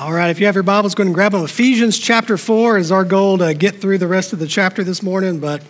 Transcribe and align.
All 0.00 0.12
right, 0.12 0.30
if 0.30 0.38
you 0.38 0.46
have 0.46 0.54
your 0.54 0.62
Bibles, 0.62 0.94
go 0.94 1.02
and 1.02 1.12
grab 1.12 1.32
them. 1.32 1.42
Ephesians 1.42 1.98
chapter 1.98 2.38
4 2.38 2.78
is 2.78 2.92
our 2.92 3.04
goal 3.04 3.38
to 3.38 3.52
get 3.52 3.80
through 3.80 3.98
the 3.98 4.06
rest 4.06 4.32
of 4.32 4.38
the 4.38 4.46
chapter 4.46 4.84
this 4.84 5.02
morning, 5.02 5.40
but 5.40 5.60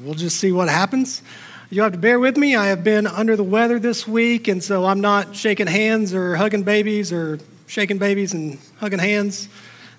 we'll 0.00 0.14
just 0.14 0.40
see 0.40 0.50
what 0.50 0.68
happens. 0.68 1.22
You'll 1.70 1.84
have 1.84 1.92
to 1.92 1.98
bear 1.98 2.18
with 2.18 2.36
me. 2.36 2.56
I 2.56 2.66
have 2.66 2.82
been 2.82 3.06
under 3.06 3.36
the 3.36 3.44
weather 3.44 3.78
this 3.78 4.08
week, 4.08 4.48
and 4.48 4.60
so 4.60 4.86
I'm 4.86 5.00
not 5.00 5.36
shaking 5.36 5.68
hands 5.68 6.12
or 6.12 6.34
hugging 6.34 6.64
babies 6.64 7.12
or 7.12 7.38
shaking 7.68 7.98
babies 7.98 8.34
and 8.34 8.58
hugging 8.80 8.98
hands 8.98 9.48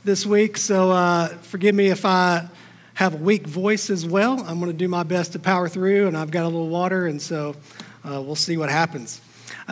this 0.03 0.25
week. 0.25 0.57
So 0.57 0.91
uh, 0.91 1.29
forgive 1.29 1.73
me 1.73 1.88
if 1.88 2.03
I 2.03 2.49
have 2.95 3.13
a 3.13 3.17
weak 3.23 3.47
voice 3.47 3.89
as 3.89 4.05
well. 4.05 4.33
I'm 4.33 4.59
going 4.59 4.69
to 4.69 4.77
do 4.77 4.89
my 4.89 5.03
best 5.03 5.31
to 5.31 5.39
power 5.39 5.69
through, 5.69 6.09
and 6.09 6.17
I've 6.17 6.31
got 6.31 6.43
a 6.43 6.49
little 6.49 6.67
water, 6.67 7.07
and 7.07 7.21
so 7.21 7.55
uh, 8.03 8.21
we'll 8.21 8.35
see 8.35 8.57
what 8.57 8.69
happens. 8.69 9.21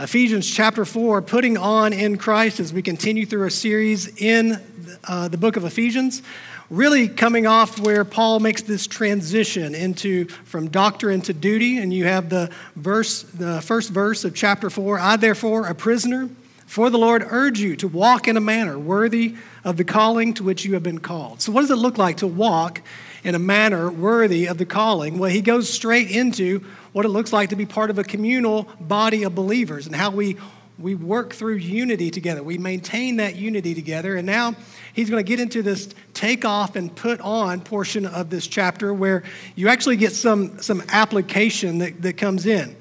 Ephesians 0.01 0.49
chapter 0.49 0.85
4, 0.85 1.21
putting 1.21 1.57
on 1.57 1.91
in 1.91 2.17
Christ 2.17 2.61
as 2.61 2.71
we 2.71 2.81
continue 2.81 3.25
through 3.25 3.45
a 3.45 3.51
series 3.51 4.07
in 4.21 4.57
uh, 5.03 5.27
the 5.27 5.37
book 5.37 5.57
of 5.57 5.65
Ephesians, 5.65 6.21
really 6.69 7.09
coming 7.09 7.45
off 7.45 7.77
where 7.81 8.05
Paul 8.05 8.39
makes 8.39 8.61
this 8.61 8.87
transition 8.87 9.75
into 9.75 10.29
from 10.45 10.69
doctrine 10.69 11.19
to 11.21 11.33
duty. 11.33 11.79
And 11.79 11.93
you 11.93 12.05
have 12.05 12.29
the 12.29 12.49
verse, 12.77 13.23
the 13.23 13.59
first 13.59 13.89
verse 13.89 14.23
of 14.23 14.33
chapter 14.33 14.69
4 14.69 14.99
I, 14.99 15.17
therefore, 15.17 15.67
a 15.67 15.75
prisoner 15.75 16.29
for 16.65 16.89
the 16.89 16.97
Lord, 16.97 17.25
urge 17.27 17.59
you 17.59 17.75
to 17.77 17.87
walk 17.89 18.29
in 18.29 18.37
a 18.37 18.41
manner 18.41 18.79
worthy 18.79 19.35
of 19.65 19.75
the 19.75 19.83
calling 19.83 20.33
to 20.35 20.43
which 20.43 20.63
you 20.63 20.75
have 20.75 20.83
been 20.83 20.99
called. 20.99 21.41
So, 21.41 21.51
what 21.51 21.61
does 21.61 21.71
it 21.71 21.75
look 21.77 21.97
like 21.97 22.17
to 22.17 22.27
walk 22.27 22.81
in 23.23 23.35
a 23.35 23.39
manner 23.39 23.91
worthy 23.91 24.47
of 24.47 24.59
the 24.59 24.65
calling? 24.65 25.19
Well, 25.19 25.29
he 25.29 25.41
goes 25.41 25.67
straight 25.67 26.09
into 26.09 26.63
what 26.91 27.05
it 27.05 27.09
looks 27.09 27.31
like 27.31 27.49
to 27.49 27.55
be 27.55 27.65
part 27.65 27.89
of 27.89 27.99
a 27.99 28.03
communal 28.03 28.67
body 28.79 29.23
of 29.23 29.35
believers 29.35 29.85
and 29.85 29.95
how 29.95 30.11
we, 30.11 30.37
we 30.77 30.95
work 30.95 31.33
through 31.33 31.55
unity 31.55 32.09
together. 32.09 32.41
We 32.41 32.57
maintain 32.57 33.17
that 33.17 33.35
unity 33.35 33.75
together. 33.75 34.15
And 34.15 34.25
now 34.25 34.55
he's 34.93 35.09
going 35.09 35.23
to 35.23 35.27
get 35.27 35.39
into 35.39 35.61
this 35.61 35.89
take 36.13 36.45
off 36.45 36.75
and 36.75 36.93
put 36.95 37.19
on 37.21 37.61
portion 37.61 38.05
of 38.05 38.29
this 38.29 38.47
chapter 38.47 38.93
where 38.93 39.23
you 39.55 39.67
actually 39.67 39.97
get 39.97 40.13
some, 40.13 40.61
some 40.61 40.83
application 40.89 41.79
that, 41.79 42.01
that 42.01 42.13
comes 42.17 42.45
in. 42.45 42.75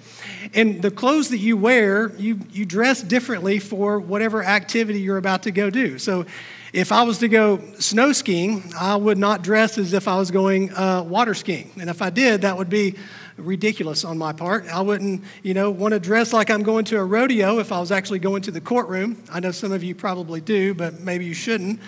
And 0.54 0.80
the 0.80 0.90
clothes 0.90 1.28
that 1.30 1.38
you 1.38 1.56
wear, 1.56 2.10
you, 2.16 2.38
you 2.50 2.64
dress 2.64 3.02
differently 3.02 3.58
for 3.58 3.98
whatever 3.98 4.42
activity 4.42 5.00
you're 5.00 5.18
about 5.18 5.42
to 5.42 5.50
go 5.50 5.68
do. 5.68 5.98
So 5.98 6.24
if 6.72 6.92
I 6.92 7.02
was 7.02 7.18
to 7.18 7.28
go 7.28 7.60
snow 7.78 8.12
skiing, 8.12 8.72
I 8.78 8.96
would 8.96 9.18
not 9.18 9.42
dress 9.42 9.78
as 9.78 9.92
if 9.92 10.06
I 10.06 10.16
was 10.18 10.30
going 10.30 10.72
uh, 10.74 11.02
water 11.02 11.34
skiing. 11.34 11.70
And 11.80 11.90
if 11.90 12.02
I 12.02 12.10
did, 12.10 12.42
that 12.42 12.56
would 12.56 12.70
be 12.70 12.96
ridiculous 13.38 14.04
on 14.04 14.18
my 14.18 14.32
part. 14.32 14.66
I 14.66 14.80
wouldn't, 14.80 15.24
you 15.42 15.54
know, 15.54 15.70
want 15.70 15.92
to 15.92 16.00
dress 16.00 16.32
like 16.32 16.50
I'm 16.50 16.62
going 16.62 16.84
to 16.86 16.98
a 16.98 17.04
rodeo 17.04 17.58
if 17.58 17.72
I 17.72 17.80
was 17.80 17.90
actually 17.90 18.18
going 18.18 18.42
to 18.42 18.50
the 18.50 18.60
courtroom. 18.60 19.22
I 19.30 19.40
know 19.40 19.52
some 19.52 19.72
of 19.72 19.82
you 19.82 19.94
probably 19.94 20.40
do, 20.40 20.74
but 20.74 21.00
maybe 21.00 21.24
you 21.24 21.34
shouldn't. 21.34 21.80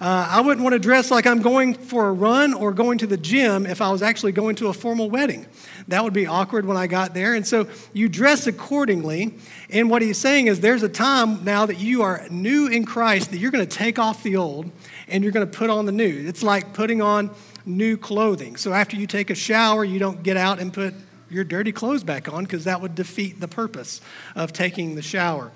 Uh, 0.00 0.26
I 0.28 0.40
wouldn't 0.40 0.62
want 0.62 0.72
to 0.72 0.78
dress 0.78 1.10
like 1.10 1.26
I'm 1.26 1.40
going 1.40 1.74
for 1.74 2.08
a 2.08 2.12
run 2.12 2.52
or 2.52 2.72
going 2.72 2.98
to 2.98 3.06
the 3.06 3.16
gym 3.16 3.64
if 3.64 3.80
I 3.80 3.90
was 3.90 4.02
actually 4.02 4.32
going 4.32 4.56
to 4.56 4.66
a 4.68 4.72
formal 4.72 5.08
wedding. 5.08 5.46
That 5.88 6.02
would 6.02 6.12
be 6.12 6.26
awkward 6.26 6.66
when 6.66 6.76
I 6.76 6.88
got 6.88 7.14
there. 7.14 7.34
And 7.34 7.46
so 7.46 7.68
you 7.92 8.08
dress 8.08 8.46
accordingly. 8.46 9.34
And 9.70 9.88
what 9.88 10.02
he's 10.02 10.18
saying 10.18 10.48
is 10.48 10.60
there's 10.60 10.82
a 10.82 10.88
time 10.88 11.44
now 11.44 11.66
that 11.66 11.78
you 11.78 12.02
are 12.02 12.26
new 12.28 12.66
in 12.66 12.84
Christ 12.84 13.30
that 13.30 13.38
you're 13.38 13.52
going 13.52 13.66
to 13.66 13.76
take 13.76 13.98
off 13.98 14.22
the 14.22 14.36
old 14.36 14.70
and 15.08 15.22
you're 15.22 15.32
going 15.32 15.48
to 15.48 15.58
put 15.58 15.70
on 15.70 15.86
the 15.86 15.92
new. 15.92 16.26
It's 16.26 16.42
like 16.42 16.72
putting 16.72 17.00
on 17.00 17.30
new 17.66 17.96
clothing. 17.96 18.56
So 18.56 18.72
after 18.72 18.96
you 18.96 19.06
take 19.06 19.30
a 19.30 19.34
shower, 19.34 19.84
you 19.84 19.98
don't 19.98 20.22
get 20.22 20.36
out 20.36 20.58
and 20.58 20.72
put 20.72 20.94
your 21.30 21.44
dirty 21.44 21.72
clothes 21.72 22.04
back 22.04 22.32
on 22.32 22.44
because 22.44 22.64
that 22.64 22.80
would 22.80 22.94
defeat 22.94 23.40
the 23.40 23.48
purpose 23.48 24.00
of 24.34 24.52
taking 24.52 24.94
the 24.94 25.02
shower. 25.02 25.50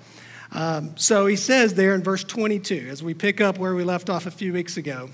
Um, 0.51 0.97
so 0.97 1.27
he 1.27 1.35
says 1.35 1.75
there 1.75 1.93
in 1.93 2.03
verse 2.03 2.23
22, 2.23 2.87
as 2.89 3.03
we 3.03 3.13
pick 3.13 3.39
up 3.39 3.57
where 3.57 3.75
we 3.75 3.83
left 3.83 4.09
off 4.09 4.25
a 4.25 4.31
few 4.31 4.51
weeks 4.51 4.77
ago, 4.77 5.09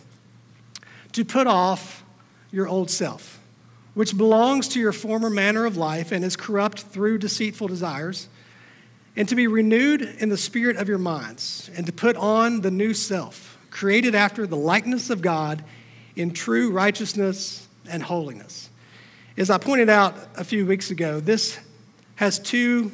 to 1.11 1.25
put 1.25 1.47
off 1.47 2.03
your 2.51 2.67
old 2.67 2.89
self, 2.89 3.39
which 3.93 4.17
belongs 4.17 4.69
to 4.69 4.79
your 4.79 4.93
former 4.93 5.29
manner 5.29 5.65
of 5.65 5.77
life 5.77 6.11
and 6.11 6.23
is 6.23 6.35
corrupt 6.35 6.81
through 6.81 7.17
deceitful 7.17 7.67
desires, 7.67 8.29
and 9.17 9.27
to 9.29 9.35
be 9.35 9.47
renewed 9.47 10.01
in 10.01 10.29
the 10.29 10.37
spirit 10.37 10.77
of 10.77 10.89
your 10.89 10.97
minds, 10.97 11.69
and 11.75 11.85
to 11.85 11.91
put 11.91 12.15
on 12.15 12.61
the 12.61 12.71
new 12.71 12.93
self, 12.93 13.57
created 13.71 14.15
after 14.15 14.47
the 14.47 14.57
likeness 14.57 15.09
of 15.09 15.21
God 15.21 15.63
in 16.15 16.31
true 16.31 16.71
righteousness 16.71 17.67
and 17.89 18.01
holiness. 18.01 18.69
As 19.37 19.49
I 19.49 19.57
pointed 19.57 19.89
out 19.89 20.15
a 20.37 20.43
few 20.43 20.65
weeks 20.65 20.91
ago, 20.91 21.19
this 21.19 21.59
has 22.15 22.39
two 22.39 22.91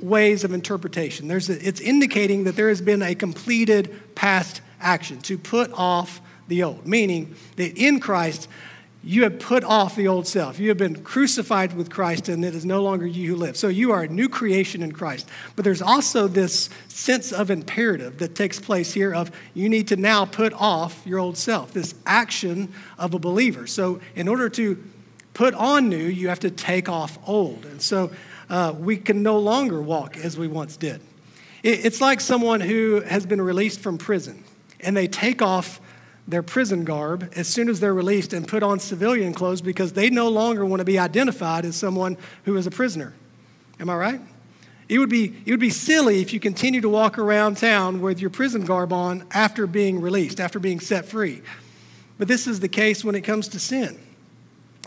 ways 0.00 0.44
of 0.44 0.52
interpretation. 0.52 1.28
There's 1.28 1.50
a, 1.50 1.66
it's 1.66 1.80
indicating 1.80 2.44
that 2.44 2.56
there 2.56 2.68
has 2.68 2.80
been 2.80 3.02
a 3.02 3.14
completed 3.14 4.14
past 4.14 4.60
action 4.80 5.20
to 5.22 5.38
put 5.38 5.70
off 5.72 6.20
the 6.48 6.62
old, 6.62 6.86
meaning 6.86 7.34
that 7.56 7.76
in 7.76 8.00
Christ, 8.00 8.48
you 9.06 9.22
have 9.22 9.38
put 9.38 9.62
off 9.62 9.94
the 9.94 10.08
old 10.08 10.26
self. 10.26 10.58
You 10.58 10.68
have 10.70 10.78
been 10.78 11.00
crucified 11.04 11.74
with 11.74 11.90
Christ, 11.90 12.28
and 12.28 12.44
it 12.44 12.56
is 12.56 12.66
no 12.66 12.82
longer 12.82 13.06
you 13.06 13.28
who 13.28 13.36
live. 13.36 13.56
So 13.56 13.68
you 13.68 13.92
are 13.92 14.02
a 14.02 14.08
new 14.08 14.28
creation 14.28 14.82
in 14.82 14.90
Christ. 14.90 15.28
But 15.54 15.64
there's 15.64 15.80
also 15.80 16.26
this 16.26 16.68
sense 16.88 17.30
of 17.30 17.48
imperative 17.48 18.18
that 18.18 18.34
takes 18.34 18.58
place 18.58 18.92
here 18.92 19.14
of 19.14 19.30
you 19.54 19.68
need 19.68 19.86
to 19.88 19.96
now 19.96 20.24
put 20.24 20.52
off 20.54 21.06
your 21.06 21.20
old 21.20 21.36
self, 21.36 21.72
this 21.72 21.94
action 22.04 22.72
of 22.98 23.14
a 23.14 23.20
believer. 23.20 23.68
So 23.68 24.00
in 24.16 24.26
order 24.26 24.48
to 24.48 24.82
put 25.34 25.54
on 25.54 25.88
new, 25.88 25.96
you 25.96 26.26
have 26.28 26.40
to 26.40 26.50
take 26.50 26.88
off 26.88 27.16
old. 27.28 27.64
And 27.64 27.80
so 27.80 28.10
uh, 28.50 28.74
we 28.76 28.96
can 28.96 29.22
no 29.22 29.38
longer 29.38 29.80
walk 29.80 30.16
as 30.16 30.36
we 30.36 30.48
once 30.48 30.76
did. 30.76 31.00
It, 31.62 31.84
it's 31.84 32.00
like 32.00 32.20
someone 32.20 32.60
who 32.60 33.02
has 33.02 33.24
been 33.24 33.40
released 33.40 33.78
from 33.78 33.98
prison, 33.98 34.42
and 34.80 34.96
they 34.96 35.06
take 35.06 35.42
off 35.42 35.80
their 36.28 36.42
prison 36.42 36.84
garb 36.84 37.32
as 37.36 37.46
soon 37.46 37.68
as 37.68 37.80
they're 37.80 37.94
released 37.94 38.32
and 38.32 38.48
put 38.48 38.62
on 38.62 38.80
civilian 38.80 39.32
clothes 39.32 39.60
because 39.60 39.92
they 39.92 40.10
no 40.10 40.28
longer 40.28 40.64
want 40.64 40.80
to 40.80 40.84
be 40.84 40.98
identified 40.98 41.64
as 41.64 41.76
someone 41.76 42.16
who 42.44 42.56
is 42.56 42.66
a 42.66 42.70
prisoner. 42.70 43.14
Am 43.78 43.88
I 43.88 43.96
right? 43.96 44.20
It 44.88 44.98
would, 44.98 45.08
be, 45.08 45.34
it 45.44 45.50
would 45.50 45.60
be 45.60 45.70
silly 45.70 46.20
if 46.20 46.32
you 46.32 46.38
continue 46.38 46.80
to 46.80 46.88
walk 46.88 47.18
around 47.18 47.56
town 47.56 48.00
with 48.00 48.20
your 48.20 48.30
prison 48.30 48.64
garb 48.64 48.92
on 48.92 49.24
after 49.32 49.66
being 49.66 50.00
released, 50.00 50.38
after 50.38 50.58
being 50.58 50.78
set 50.78 51.06
free. 51.06 51.42
But 52.18 52.28
this 52.28 52.46
is 52.46 52.60
the 52.60 52.68
case 52.68 53.04
when 53.04 53.14
it 53.14 53.22
comes 53.22 53.48
to 53.48 53.58
sin. 53.58 53.98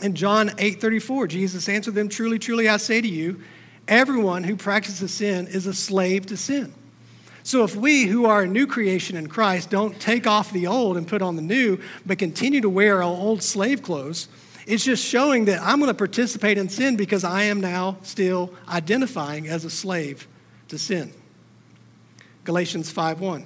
In 0.01 0.15
John 0.15 0.51
8:34, 0.57 1.27
Jesus 1.27 1.67
answered 1.67 1.95
them, 1.95 2.07
"Truly, 2.07 2.39
truly 2.39 2.69
I 2.69 2.77
say 2.77 3.01
to 3.01 3.07
you, 3.07 3.41
everyone 3.87 4.45
who 4.45 4.55
practices 4.55 5.11
sin 5.11 5.47
is 5.47 5.67
a 5.67 5.73
slave 5.73 6.25
to 6.27 6.37
sin." 6.37 6.73
So 7.43 7.63
if 7.63 7.75
we 7.75 8.05
who 8.05 8.25
are 8.25 8.41
a 8.43 8.47
new 8.47 8.67
creation 8.67 9.15
in 9.15 9.27
Christ 9.27 9.69
don't 9.69 9.99
take 9.99 10.27
off 10.27 10.51
the 10.51 10.67
old 10.67 10.97
and 10.97 11.07
put 11.07 11.21
on 11.21 11.35
the 11.35 11.41
new, 11.41 11.79
but 12.05 12.19
continue 12.19 12.61
to 12.61 12.69
wear 12.69 12.97
our 12.97 13.03
old 13.03 13.41
slave 13.41 13.81
clothes, 13.81 14.27
it's 14.67 14.83
just 14.83 15.03
showing 15.03 15.45
that 15.45 15.61
I'm 15.61 15.79
going 15.79 15.89
to 15.89 15.95
participate 15.95 16.57
in 16.57 16.69
sin 16.69 16.95
because 16.95 17.23
I 17.23 17.43
am 17.43 17.59
now 17.59 17.97
still 18.03 18.53
identifying 18.67 19.47
as 19.47 19.65
a 19.65 19.69
slave 19.69 20.27
to 20.67 20.77
sin. 20.77 21.11
Galatians 22.43 22.91
5:1. 22.91 23.45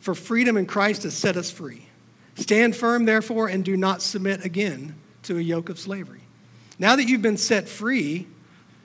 For 0.00 0.14
freedom 0.14 0.56
in 0.56 0.66
Christ 0.66 1.02
has 1.04 1.14
set 1.14 1.36
us 1.36 1.50
free. 1.50 1.86
Stand 2.34 2.74
firm, 2.74 3.04
therefore, 3.04 3.48
and 3.48 3.64
do 3.64 3.76
not 3.76 4.02
submit 4.02 4.44
again 4.44 4.94
to 5.24 5.36
a 5.36 5.40
yoke 5.40 5.68
of 5.68 5.78
slavery. 5.78 6.22
Now 6.78 6.96
that 6.96 7.06
you've 7.06 7.22
been 7.22 7.36
set 7.36 7.68
free, 7.68 8.26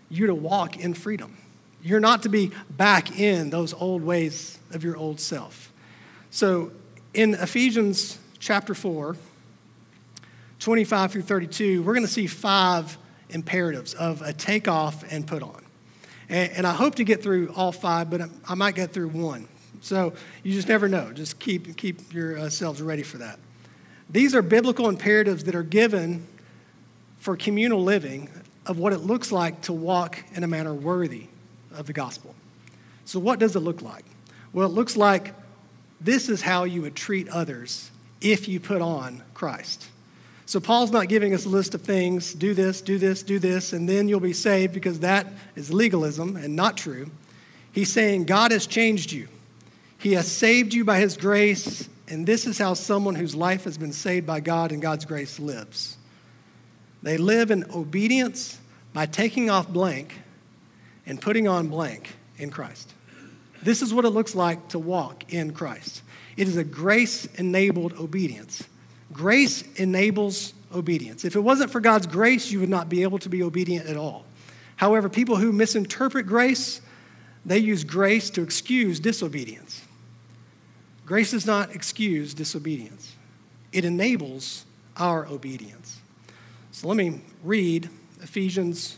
you're 0.09 0.27
to 0.27 0.35
walk 0.35 0.77
in 0.77 0.93
freedom. 0.93 1.37
You're 1.85 1.99
not 1.99 2.23
to 2.23 2.29
be 2.29 2.49
back 2.67 3.19
in 3.19 3.51
those 3.51 3.71
old 3.71 4.01
ways 4.01 4.57
of 4.71 4.83
your 4.83 4.97
old 4.97 5.19
self. 5.19 5.71
So 6.31 6.71
in 7.13 7.35
Ephesians 7.35 8.17
chapter 8.39 8.73
4, 8.73 9.15
25 10.59 11.11
through 11.11 11.21
32, 11.21 11.83
we're 11.83 11.93
going 11.93 12.03
to 12.03 12.11
see 12.11 12.25
five 12.25 12.97
imperatives 13.29 13.93
of 13.93 14.23
a 14.23 14.33
take 14.33 14.67
off 14.67 15.03
and 15.13 15.27
put 15.27 15.43
on. 15.43 15.63
And, 16.27 16.51
and, 16.53 16.67
I 16.67 16.73
hope 16.73 16.95
to 16.95 17.03
get 17.03 17.21
through 17.21 17.53
all 17.55 17.71
five, 17.71 18.09
but 18.09 18.31
I 18.49 18.55
might 18.55 18.73
get 18.73 18.91
through 18.91 19.09
one. 19.09 19.47
So 19.81 20.13
you 20.41 20.53
just 20.53 20.67
never 20.67 20.89
know. 20.89 21.13
Just 21.13 21.37
keep, 21.37 21.77
keep 21.77 22.11
yourselves 22.11 22.81
uh, 22.81 22.85
ready 22.85 23.03
for 23.03 23.19
that. 23.19 23.37
These 24.09 24.33
are 24.33 24.41
biblical 24.41 24.89
imperatives 24.89 25.43
that 25.43 25.53
are 25.53 25.61
given 25.61 26.25
for 27.19 27.37
communal 27.37 27.83
living 27.83 28.27
of 28.65 28.79
what 28.79 28.91
it 28.91 28.99
looks 29.01 29.31
like 29.31 29.61
to 29.61 29.73
walk 29.73 30.23
in 30.33 30.43
a 30.43 30.47
manner 30.47 30.73
worthy 30.73 31.27
of 31.75 31.87
the 31.87 31.93
gospel. 31.93 32.35
So, 33.05 33.19
what 33.19 33.39
does 33.39 33.55
it 33.55 33.59
look 33.59 33.81
like? 33.81 34.05
Well, 34.53 34.67
it 34.67 34.73
looks 34.73 34.97
like 34.97 35.33
this 36.01 36.29
is 36.29 36.41
how 36.41 36.63
you 36.63 36.81
would 36.81 36.95
treat 36.95 37.29
others 37.29 37.91
if 38.21 38.47
you 38.47 38.59
put 38.59 38.81
on 38.81 39.21
Christ. 39.33 39.87
So, 40.47 40.59
Paul's 40.59 40.91
not 40.91 41.07
giving 41.07 41.33
us 41.33 41.45
a 41.45 41.49
list 41.49 41.75
of 41.75 41.81
things 41.81 42.33
do 42.33 42.53
this, 42.53 42.81
do 42.81 42.97
this, 42.97 43.23
do 43.23 43.39
this, 43.39 43.73
and 43.73 43.87
then 43.87 44.07
you'll 44.07 44.19
be 44.19 44.33
saved 44.33 44.73
because 44.73 45.01
that 45.01 45.27
is 45.55 45.73
legalism 45.73 46.35
and 46.35 46.55
not 46.55 46.77
true. 46.77 47.09
He's 47.71 47.91
saying 47.91 48.25
God 48.25 48.51
has 48.51 48.67
changed 48.67 49.11
you, 49.11 49.27
He 49.97 50.13
has 50.13 50.31
saved 50.31 50.73
you 50.73 50.83
by 50.83 50.99
His 50.99 51.17
grace, 51.17 51.87
and 52.07 52.25
this 52.25 52.45
is 52.45 52.57
how 52.57 52.73
someone 52.73 53.15
whose 53.15 53.35
life 53.35 53.63
has 53.65 53.77
been 53.77 53.93
saved 53.93 54.25
by 54.25 54.39
God 54.39 54.71
and 54.71 54.81
God's 54.81 55.05
grace 55.05 55.39
lives. 55.39 55.97
They 57.03 57.17
live 57.17 57.51
in 57.51 57.69
obedience 57.71 58.59
by 58.93 59.05
taking 59.05 59.49
off 59.49 59.67
blank 59.67 60.21
and 61.05 61.21
putting 61.21 61.47
on 61.47 61.67
blank 61.67 62.15
in 62.37 62.49
Christ. 62.49 62.93
This 63.61 63.81
is 63.81 63.93
what 63.93 64.05
it 64.05 64.09
looks 64.09 64.35
like 64.35 64.69
to 64.69 64.79
walk 64.79 65.33
in 65.33 65.53
Christ. 65.53 66.03
It 66.37 66.47
is 66.47 66.57
a 66.57 66.63
grace 66.63 67.25
enabled 67.35 67.93
obedience. 67.93 68.63
Grace 69.11 69.63
enables 69.77 70.53
obedience. 70.73 71.25
If 71.25 71.35
it 71.35 71.39
wasn't 71.39 71.71
for 71.71 71.79
God's 71.79 72.07
grace, 72.07 72.51
you 72.51 72.59
would 72.59 72.69
not 72.69 72.89
be 72.89 73.03
able 73.03 73.17
to 73.19 73.29
be 73.29 73.41
obedient 73.41 73.87
at 73.87 73.97
all. 73.97 74.25
However, 74.75 75.09
people 75.09 75.37
who 75.37 75.51
misinterpret 75.51 76.27
grace, 76.27 76.81
they 77.45 77.59
use 77.59 77.83
grace 77.83 78.29
to 78.31 78.41
excuse 78.41 78.99
disobedience. 78.99 79.81
Grace 81.05 81.31
does 81.31 81.45
not 81.45 81.73
excuse 81.73 82.33
disobedience, 82.33 83.15
it 83.71 83.85
enables 83.85 84.65
our 84.97 85.27
obedience. 85.27 85.99
So 86.71 86.87
let 86.87 86.97
me 86.97 87.21
read 87.43 87.89
Ephesians 88.21 88.97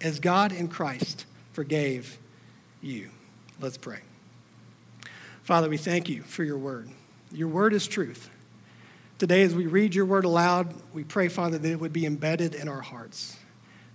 as 0.00 0.20
God 0.20 0.52
in 0.52 0.68
Christ 0.68 1.26
forgave 1.52 2.18
you. 2.80 3.10
Let's 3.60 3.78
pray. 3.78 4.00
Father, 5.42 5.68
we 5.68 5.76
thank 5.76 6.08
you 6.08 6.22
for 6.22 6.44
your 6.44 6.58
word. 6.58 6.88
Your 7.32 7.48
word 7.48 7.72
is 7.72 7.86
truth. 7.86 8.30
Today, 9.18 9.42
as 9.42 9.54
we 9.54 9.66
read 9.66 9.94
your 9.94 10.04
word 10.04 10.24
aloud, 10.24 10.72
we 10.92 11.02
pray, 11.04 11.28
Father, 11.28 11.58
that 11.58 11.70
it 11.70 11.80
would 11.80 11.92
be 11.92 12.06
embedded 12.06 12.54
in 12.54 12.68
our 12.68 12.80
hearts 12.80 13.36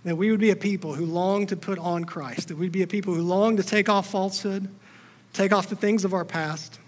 that 0.04 0.16
we 0.16 0.30
would 0.30 0.40
be 0.40 0.50
a 0.50 0.56
people 0.56 0.94
who 0.94 1.06
long 1.06 1.46
to 1.46 1.56
put 1.56 1.78
on 1.78 2.04
Christ, 2.04 2.48
that 2.48 2.58
we'd 2.58 2.72
be 2.72 2.82
a 2.82 2.86
people 2.86 3.14
who 3.14 3.22
long 3.22 3.56
to 3.56 3.62
take 3.62 3.88
off 3.88 4.10
falsehood, 4.10 4.68
take 5.32 5.52
off 5.52 5.68
the 5.68 5.76
things 5.76 6.04
of 6.04 6.12
our 6.12 6.24
past, 6.24 6.78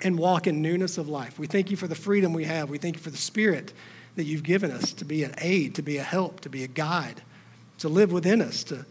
and 0.00 0.18
walk 0.18 0.48
in 0.48 0.60
newness 0.60 0.98
of 0.98 1.08
life. 1.08 1.38
We 1.38 1.46
thank 1.46 1.70
you 1.70 1.76
for 1.76 1.86
the 1.86 1.94
freedom 1.94 2.32
we 2.32 2.44
have. 2.44 2.68
We 2.68 2.78
thank 2.78 2.96
you 2.96 3.02
for 3.02 3.10
the 3.10 3.16
Spirit 3.16 3.72
that 4.16 4.24
you've 4.24 4.42
given 4.42 4.72
us 4.72 4.92
to 4.94 5.04
be 5.04 5.22
an 5.22 5.34
aid, 5.38 5.76
to 5.76 5.82
be 5.82 5.98
a 5.98 6.02
help, 6.02 6.40
to 6.40 6.48
be 6.48 6.64
a 6.64 6.68
guide, 6.68 7.22
to 7.82 7.88
live 7.88 8.10
within 8.10 8.42
us, 8.42 8.64
to 8.64 8.84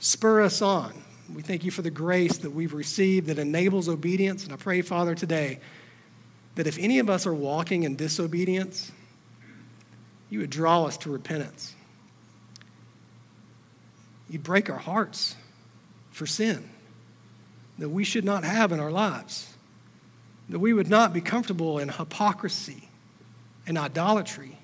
spur 0.00 0.42
us 0.42 0.62
on. 0.62 0.92
We 1.32 1.42
thank 1.42 1.64
you 1.64 1.70
for 1.70 1.82
the 1.82 1.90
grace 1.90 2.38
that 2.38 2.50
we've 2.50 2.74
received 2.74 3.28
that 3.28 3.38
enables 3.38 3.88
obedience. 3.88 4.42
And 4.42 4.52
I 4.52 4.56
pray, 4.56 4.82
Father, 4.82 5.14
today 5.14 5.60
that 6.56 6.66
if 6.66 6.78
any 6.78 6.98
of 6.98 7.08
us 7.08 7.26
are 7.26 7.34
walking 7.34 7.84
in 7.84 7.94
disobedience, 7.94 8.90
you 10.28 10.40
would 10.40 10.50
draw 10.50 10.84
us 10.84 10.96
to 10.98 11.10
repentance 11.10 11.74
You'd 14.30 14.44
break 14.44 14.70
our 14.70 14.78
hearts 14.78 15.34
for 16.12 16.24
sin 16.24 16.70
that 17.78 17.88
we 17.88 18.04
should 18.04 18.24
not 18.24 18.44
have 18.44 18.70
in 18.70 18.78
our 18.78 18.90
lives, 18.90 19.52
that 20.48 20.60
we 20.60 20.72
would 20.72 20.88
not 20.88 21.12
be 21.12 21.20
comfortable 21.20 21.78
in 21.80 21.88
hypocrisy 21.88 22.88
and 23.66 23.76
idolatry. 23.76 24.59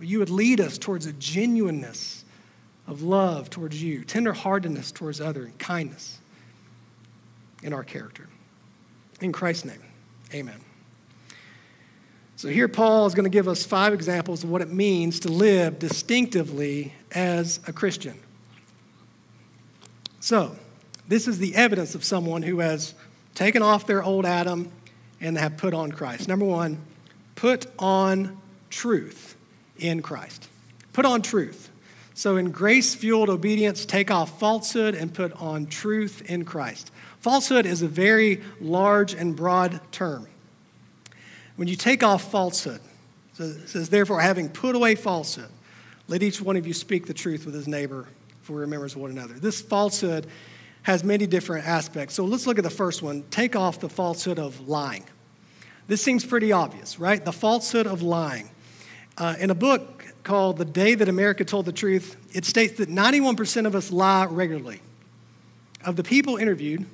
You 0.00 0.18
would 0.18 0.30
lead 0.30 0.60
us 0.60 0.78
towards 0.78 1.06
a 1.06 1.12
genuineness 1.12 2.24
of 2.86 3.02
love 3.02 3.48
towards 3.48 3.82
you, 3.82 4.02
tenderheartedness 4.04 4.92
towards 4.92 5.20
other, 5.20 5.44
and 5.44 5.58
kindness 5.58 6.18
in 7.62 7.72
our 7.72 7.84
character. 7.84 8.28
In 9.20 9.32
Christ's 9.32 9.66
name, 9.66 9.82
amen. 10.34 10.60
So 12.36 12.48
here 12.48 12.68
Paul 12.68 13.06
is 13.06 13.14
going 13.14 13.24
to 13.24 13.30
give 13.30 13.48
us 13.48 13.64
five 13.64 13.94
examples 13.94 14.44
of 14.44 14.50
what 14.50 14.60
it 14.60 14.70
means 14.70 15.20
to 15.20 15.28
live 15.28 15.78
distinctively 15.78 16.92
as 17.12 17.60
a 17.66 17.72
Christian. 17.72 18.18
So, 20.20 20.56
this 21.06 21.28
is 21.28 21.38
the 21.38 21.54
evidence 21.54 21.94
of 21.94 22.02
someone 22.02 22.42
who 22.42 22.60
has 22.60 22.94
taken 23.34 23.62
off 23.62 23.86
their 23.86 24.02
old 24.02 24.26
Adam 24.26 24.70
and 25.20 25.36
have 25.38 25.56
put 25.56 25.74
on 25.74 25.92
Christ. 25.92 26.28
Number 26.28 26.44
one, 26.44 26.80
put 27.34 27.66
on 27.78 28.40
truth 28.70 29.33
in 29.78 30.02
Christ. 30.02 30.48
Put 30.92 31.04
on 31.04 31.22
truth. 31.22 31.70
So, 32.16 32.36
in 32.36 32.52
grace 32.52 32.94
fueled 32.94 33.28
obedience, 33.28 33.84
take 33.84 34.10
off 34.10 34.38
falsehood 34.38 34.94
and 34.94 35.12
put 35.12 35.32
on 35.32 35.66
truth 35.66 36.22
in 36.30 36.44
Christ. 36.44 36.92
Falsehood 37.20 37.66
is 37.66 37.82
a 37.82 37.88
very 37.88 38.40
large 38.60 39.14
and 39.14 39.34
broad 39.34 39.80
term. 39.90 40.28
When 41.56 41.66
you 41.66 41.74
take 41.74 42.02
off 42.04 42.30
falsehood, 42.30 42.80
it 43.38 43.68
says, 43.68 43.88
therefore, 43.88 44.20
having 44.20 44.48
put 44.48 44.76
away 44.76 44.94
falsehood, 44.94 45.48
let 46.06 46.22
each 46.22 46.40
one 46.40 46.56
of 46.56 46.66
you 46.66 46.72
speak 46.72 47.06
the 47.06 47.14
truth 47.14 47.46
with 47.46 47.54
his 47.54 47.66
neighbor, 47.66 48.06
for 48.42 48.52
we 48.54 48.60
remembers 48.60 48.94
one 48.94 49.10
another. 49.10 49.34
This 49.34 49.60
falsehood 49.60 50.26
has 50.82 51.02
many 51.02 51.26
different 51.26 51.66
aspects. 51.66 52.14
So 52.14 52.24
let's 52.24 52.46
look 52.46 52.58
at 52.58 52.64
the 52.64 52.70
first 52.70 53.02
one. 53.02 53.24
Take 53.30 53.56
off 53.56 53.80
the 53.80 53.88
falsehood 53.88 54.38
of 54.38 54.68
lying. 54.68 55.04
This 55.88 56.02
seems 56.02 56.24
pretty 56.24 56.52
obvious, 56.52 57.00
right? 57.00 57.24
The 57.24 57.32
falsehood 57.32 57.86
of 57.86 58.02
lying. 58.02 58.50
Uh, 59.16 59.36
in 59.38 59.50
a 59.50 59.54
book 59.54 60.04
called 60.24 60.58
The 60.58 60.64
Day 60.64 60.94
That 60.94 61.08
America 61.08 61.44
Told 61.44 61.66
the 61.66 61.72
Truth, 61.72 62.16
it 62.34 62.44
states 62.44 62.78
that 62.78 62.88
91% 62.88 63.66
of 63.66 63.74
us 63.74 63.92
lie 63.92 64.24
regularly. 64.26 64.80
Of 65.84 65.96
the 65.96 66.02
people 66.02 66.36
interviewed, 66.36 66.86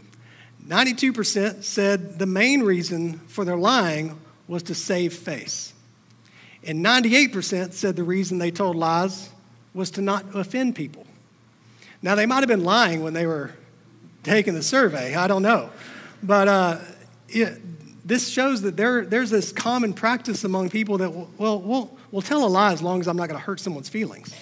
92% 0.67 1.62
said 1.62 2.19
the 2.19 2.26
main 2.26 2.62
reason 2.62 3.19
for 3.20 3.44
their 3.44 3.56
lying 3.56 4.19
was 4.49 4.62
to 4.64 4.75
save 4.75 5.14
face. 5.14 5.72
And 6.64 6.84
98% 6.84 7.72
said 7.72 7.96
the 7.96 8.05
reason 8.05 8.39
they 8.39 8.50
told 8.50 8.77
lies 8.77 9.31
was 9.72 9.91
to 9.93 10.03
not 10.03 10.24
offend 10.34 10.74
people. 10.74 11.06
Now, 12.03 12.15
they 12.15 12.27
might 12.27 12.41
have 12.41 12.48
been 12.48 12.65
lying 12.65 13.03
when 13.03 13.15
they 13.15 13.27
were 13.27 13.53
taking 14.22 14.55
the 14.55 14.62
survey, 14.62 15.15
I 15.15 15.27
don't 15.27 15.43
know. 15.43 15.70
But 16.22 16.48
uh, 16.48 16.79
it, 17.29 18.06
this 18.06 18.29
shows 18.29 18.62
that 18.62 18.77
there, 18.77 19.05
there's 19.05 19.31
this 19.31 19.53
common 19.53 19.94
practice 19.94 20.44
among 20.44 20.70
people 20.70 20.98
that, 20.98 21.10
well, 21.39 21.60
we'll, 21.60 21.96
we'll 22.12 22.22
tell 22.22 22.44
a 22.44 22.48
lie 22.48 22.72
as 22.72 22.82
long 22.82 23.00
as 23.00 23.08
I'm 23.08 23.17
not 23.17 23.29
going 23.29 23.38
to 23.38 23.44
hurt 23.44 23.60
someone's 23.60 23.88
feelings. 23.88 24.34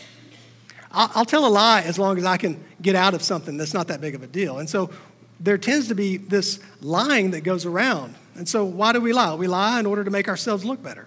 I'll, 0.90 1.10
I'll 1.14 1.24
tell 1.24 1.46
a 1.46 1.48
lie 1.48 1.82
as 1.82 1.98
long 1.98 2.18
as 2.18 2.24
I 2.24 2.36
can 2.36 2.62
get 2.80 2.94
out 2.94 3.14
of 3.14 3.22
something 3.22 3.56
that's 3.56 3.74
not 3.74 3.88
that 3.88 4.00
big 4.00 4.14
of 4.14 4.22
a 4.22 4.26
deal. 4.26 4.58
And 4.58 4.68
so 4.68 4.90
there 5.40 5.58
tends 5.58 5.88
to 5.88 5.94
be 5.94 6.16
this 6.16 6.60
lying 6.80 7.32
that 7.32 7.42
goes 7.42 7.66
around. 7.66 8.14
And 8.34 8.48
so, 8.48 8.64
why 8.64 8.92
do 8.92 9.00
we 9.00 9.12
lie? 9.12 9.34
We 9.34 9.46
lie 9.46 9.80
in 9.80 9.86
order 9.86 10.04
to 10.04 10.10
make 10.10 10.28
ourselves 10.28 10.64
look 10.64 10.82
better. 10.82 11.06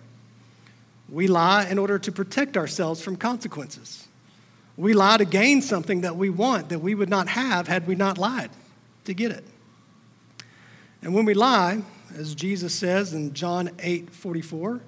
We 1.10 1.28
lie 1.28 1.68
in 1.70 1.78
order 1.78 2.00
to 2.00 2.12
protect 2.12 2.58
ourselves 2.58 3.02
from 3.02 3.18
consequences. 3.18 4.08
We 4.78 4.94
lie 4.94 5.18
to 5.18 5.26
gain 5.26 5.62
something 5.62 6.02
that 6.02 6.16
we 6.16 6.30
want 6.30 6.70
that 6.70 6.80
we 6.80 6.96
would 6.96 7.10
not 7.10 7.28
have 7.30 7.68
had 7.68 7.88
we 7.88 7.96
not 7.96 8.18
lied 8.18 8.50
to 9.06 9.14
get 9.14 9.32
it. 9.32 9.44
And 11.02 11.14
when 11.14 11.26
we 11.26 11.34
lie, 11.34 11.82
as 12.16 12.36
Jesus 12.36 12.74
says 12.74 13.14
in 13.14 13.34
John 13.34 13.72
8 13.80 14.10
44, 14.10 14.80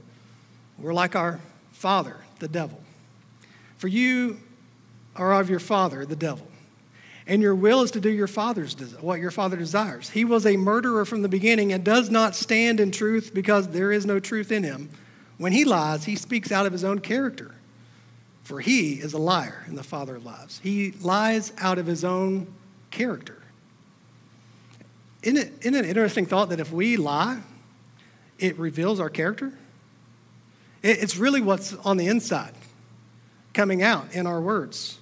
we're 0.80 0.94
like 0.94 1.16
our 1.16 1.40
father, 1.84 2.16
the 2.40 2.48
devil. 2.48 2.82
For 3.76 3.90
you 3.90 4.40
are 5.18 5.34
of 5.34 5.50
your 5.50 5.60
father, 5.60 6.06
the 6.06 6.16
devil. 6.16 6.48
And 7.28 7.42
your 7.42 7.56
will 7.56 7.82
is 7.82 7.92
to 7.92 8.00
do 8.00 8.10
your 8.10 8.28
father's 8.28 8.74
what 9.02 9.20
your 9.20 9.32
father 9.32 9.58
desires. 9.58 10.10
He 10.10 10.24
was 10.24 10.46
a 10.46 10.56
murderer 10.56 11.04
from 11.04 11.24
the 11.24 11.28
beginning 11.28 11.74
and 11.74 11.84
does 11.84 12.10
not 12.10 12.36
stand 12.36 12.80
in 12.80 12.92
truth 12.92 13.32
because 13.34 13.68
there 13.68 13.92
is 13.92 14.06
no 14.06 14.22
truth 14.22 14.50
in 14.50 14.64
him. 14.64 14.92
When 15.38 15.52
he 15.52 15.66
lies, 15.66 16.06
he 16.06 16.16
speaks 16.16 16.54
out 16.54 16.66
of 16.66 16.72
his 16.72 16.86
own 16.86 17.00
character, 17.00 17.54
for 18.46 18.62
he 18.62 18.94
is 18.94 19.12
a 19.12 19.18
liar 19.18 19.66
and 19.68 19.78
the 19.78 19.84
father 19.84 20.16
of 20.16 20.26
lies. 20.26 20.62
He 20.64 20.92
lies 21.02 21.52
out 21.58 21.80
of 21.80 21.86
his 21.86 22.06
own 22.06 22.48
character. 22.92 23.42
Isn't 25.22 25.36
it, 25.36 25.52
isn't 25.60 25.76
it 25.76 25.84
an 25.84 25.90
interesting 25.90 26.28
thought 26.28 26.48
that 26.48 26.62
if 26.62 26.72
we 26.72 26.96
lie, 26.96 27.42
it 28.40 28.58
reveals 28.58 29.02
our 29.02 29.10
character? 29.10 29.52
It, 30.84 31.02
it's 31.02 31.18
really 31.18 31.42
what's 31.42 31.74
on 31.74 31.98
the 31.98 32.08
inside 32.08 32.54
coming 33.54 33.82
out 33.82 34.14
in 34.14 34.28
our 34.28 34.42
words. 34.42 35.00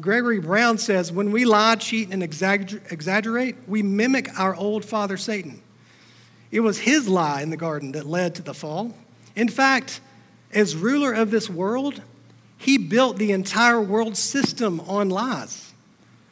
Gregory 0.00 0.40
Brown 0.40 0.78
says 0.78 1.10
when 1.10 1.32
we 1.32 1.44
lie, 1.44 1.74
cheat, 1.76 2.10
and 2.10 2.22
exaggerate, 2.22 3.56
we 3.66 3.82
mimic 3.82 4.38
our 4.38 4.54
old 4.54 4.84
father 4.84 5.16
Satan. 5.16 5.60
It 6.50 6.60
was 6.60 6.78
his 6.78 7.08
lie 7.08 7.42
in 7.42 7.50
the 7.50 7.56
garden 7.56 7.92
that 7.92 8.06
led 8.06 8.36
to 8.36 8.42
the 8.42 8.54
fall. 8.54 8.94
In 9.36 9.48
fact, 9.48 10.00
as 10.52 10.74
ruler 10.74 11.12
of 11.12 11.30
this 11.30 11.50
world, 11.50 12.00
he 12.56 12.78
built 12.78 13.18
the 13.18 13.32
entire 13.32 13.80
world 13.80 14.16
system 14.16 14.80
on 14.80 15.10
lies. 15.10 15.72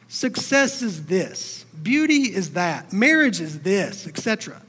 Success 0.07 0.81
is 0.81 1.05
this, 1.05 1.65
beauty 1.83 2.33
is 2.33 2.51
that, 2.51 2.93
marriage 2.93 3.41
is 3.41 3.59
this, 3.59 4.07
etc. 4.07 4.61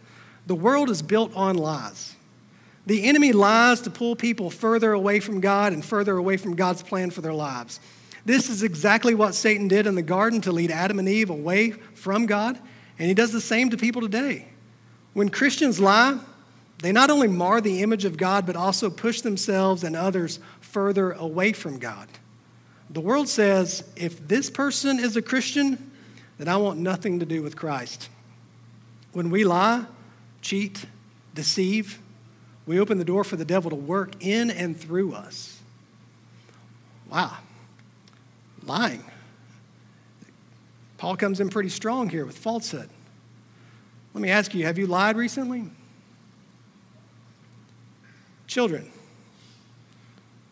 The 0.46 0.54
world 0.54 0.90
is 0.90 1.02
built 1.02 1.34
on 1.36 1.56
lies. 1.56 2.16
The 2.88 3.04
enemy 3.04 3.32
lies 3.32 3.82
to 3.82 3.90
pull 3.90 4.16
people 4.16 4.48
further 4.48 4.94
away 4.94 5.20
from 5.20 5.42
God 5.42 5.74
and 5.74 5.84
further 5.84 6.16
away 6.16 6.38
from 6.38 6.56
God's 6.56 6.82
plan 6.82 7.10
for 7.10 7.20
their 7.20 7.34
lives. 7.34 7.80
This 8.24 8.48
is 8.48 8.62
exactly 8.62 9.14
what 9.14 9.34
Satan 9.34 9.68
did 9.68 9.86
in 9.86 9.94
the 9.94 10.00
garden 10.00 10.40
to 10.40 10.52
lead 10.52 10.70
Adam 10.70 10.98
and 10.98 11.06
Eve 11.06 11.28
away 11.28 11.72
from 11.72 12.24
God, 12.24 12.58
and 12.98 13.06
he 13.06 13.12
does 13.12 13.30
the 13.30 13.42
same 13.42 13.68
to 13.68 13.76
people 13.76 14.00
today. 14.00 14.48
When 15.12 15.28
Christians 15.28 15.78
lie, 15.78 16.18
they 16.78 16.90
not 16.90 17.10
only 17.10 17.28
mar 17.28 17.60
the 17.60 17.82
image 17.82 18.06
of 18.06 18.16
God, 18.16 18.46
but 18.46 18.56
also 18.56 18.88
push 18.88 19.20
themselves 19.20 19.84
and 19.84 19.94
others 19.94 20.40
further 20.62 21.12
away 21.12 21.52
from 21.52 21.78
God. 21.78 22.08
The 22.88 23.02
world 23.02 23.28
says 23.28 23.84
if 23.96 24.26
this 24.28 24.48
person 24.48 24.98
is 24.98 25.14
a 25.14 25.20
Christian, 25.20 25.90
then 26.38 26.48
I 26.48 26.56
want 26.56 26.78
nothing 26.78 27.20
to 27.20 27.26
do 27.26 27.42
with 27.42 27.54
Christ. 27.54 28.08
When 29.12 29.28
we 29.28 29.44
lie, 29.44 29.84
cheat, 30.40 30.86
deceive, 31.34 32.00
we 32.68 32.78
open 32.78 32.98
the 32.98 33.04
door 33.04 33.24
for 33.24 33.36
the 33.36 33.46
devil 33.46 33.70
to 33.70 33.76
work 33.76 34.12
in 34.20 34.50
and 34.50 34.78
through 34.78 35.14
us. 35.14 35.58
Wow. 37.10 37.38
Lying. 38.62 39.02
Paul 40.98 41.16
comes 41.16 41.40
in 41.40 41.48
pretty 41.48 41.70
strong 41.70 42.10
here 42.10 42.26
with 42.26 42.36
falsehood. 42.36 42.90
Let 44.12 44.20
me 44.20 44.28
ask 44.28 44.54
you 44.54 44.66
have 44.66 44.76
you 44.76 44.86
lied 44.86 45.16
recently? 45.16 45.64
Children, 48.46 48.90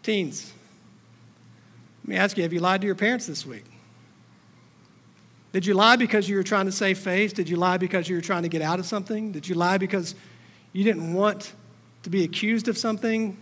teens, 0.02 0.52
let 2.02 2.08
me 2.08 2.16
ask 2.16 2.36
you 2.38 2.44
have 2.44 2.52
you 2.52 2.60
lied 2.60 2.80
to 2.80 2.86
your 2.86 2.94
parents 2.94 3.26
this 3.26 3.44
week? 3.44 3.64
Did 5.52 5.66
you 5.66 5.74
lie 5.74 5.96
because 5.96 6.28
you 6.30 6.36
were 6.36 6.42
trying 6.42 6.66
to 6.66 6.72
save 6.72 6.98
face? 6.98 7.34
Did 7.34 7.48
you 7.48 7.56
lie 7.56 7.76
because 7.76 8.08
you 8.08 8.16
were 8.16 8.22
trying 8.22 8.44
to 8.44 8.48
get 8.48 8.62
out 8.62 8.78
of 8.78 8.86
something? 8.86 9.32
Did 9.32 9.46
you 9.46 9.54
lie 9.54 9.76
because 9.76 10.14
you 10.72 10.82
didn't 10.82 11.12
want 11.12 11.52
to 12.06 12.10
be 12.10 12.22
accused 12.22 12.68
of 12.68 12.78
something? 12.78 13.36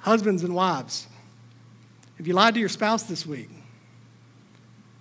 Husbands 0.00 0.42
and 0.42 0.56
wives, 0.56 1.06
have 2.18 2.26
you 2.26 2.34
lied 2.34 2.54
to 2.54 2.58
your 2.58 2.68
spouse 2.68 3.04
this 3.04 3.24
week? 3.24 3.48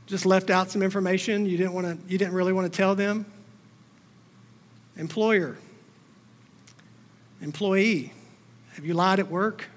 Just 0.05 0.27
left 0.27 0.51
out 0.51 0.69
some 0.69 0.83
information 0.83 1.47
you 1.47 1.57
didn't, 1.57 1.73
want 1.73 1.87
to, 1.87 1.97
you 2.07 2.19
didn't 2.19 2.35
really 2.35 2.53
want 2.53 2.71
to 2.71 2.77
tell 2.77 2.93
them? 2.93 3.25
Employer, 4.97 5.57
employee, 7.41 8.13
have 8.75 8.85
you 8.85 8.93
lied 8.93 9.19
at 9.19 9.31
work? 9.31 9.67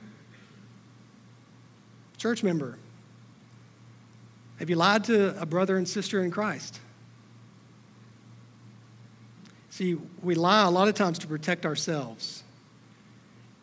Church 2.19 2.43
member, 2.43 2.77
have 4.59 4.69
you 4.69 4.77
lied 4.77 5.05
to 5.05 5.41
a 5.41 5.47
brother 5.47 5.79
and 5.79 5.89
sister 5.89 6.23
in 6.23 6.31
Christ? 6.31 6.79
See, 9.77 9.99
we 10.23 10.35
lie 10.35 10.65
a 10.65 10.71
lot 10.71 10.89
of 10.89 10.95
times 10.95 11.19
to 11.19 11.27
protect 11.27 11.67
ourselves. 11.67 12.43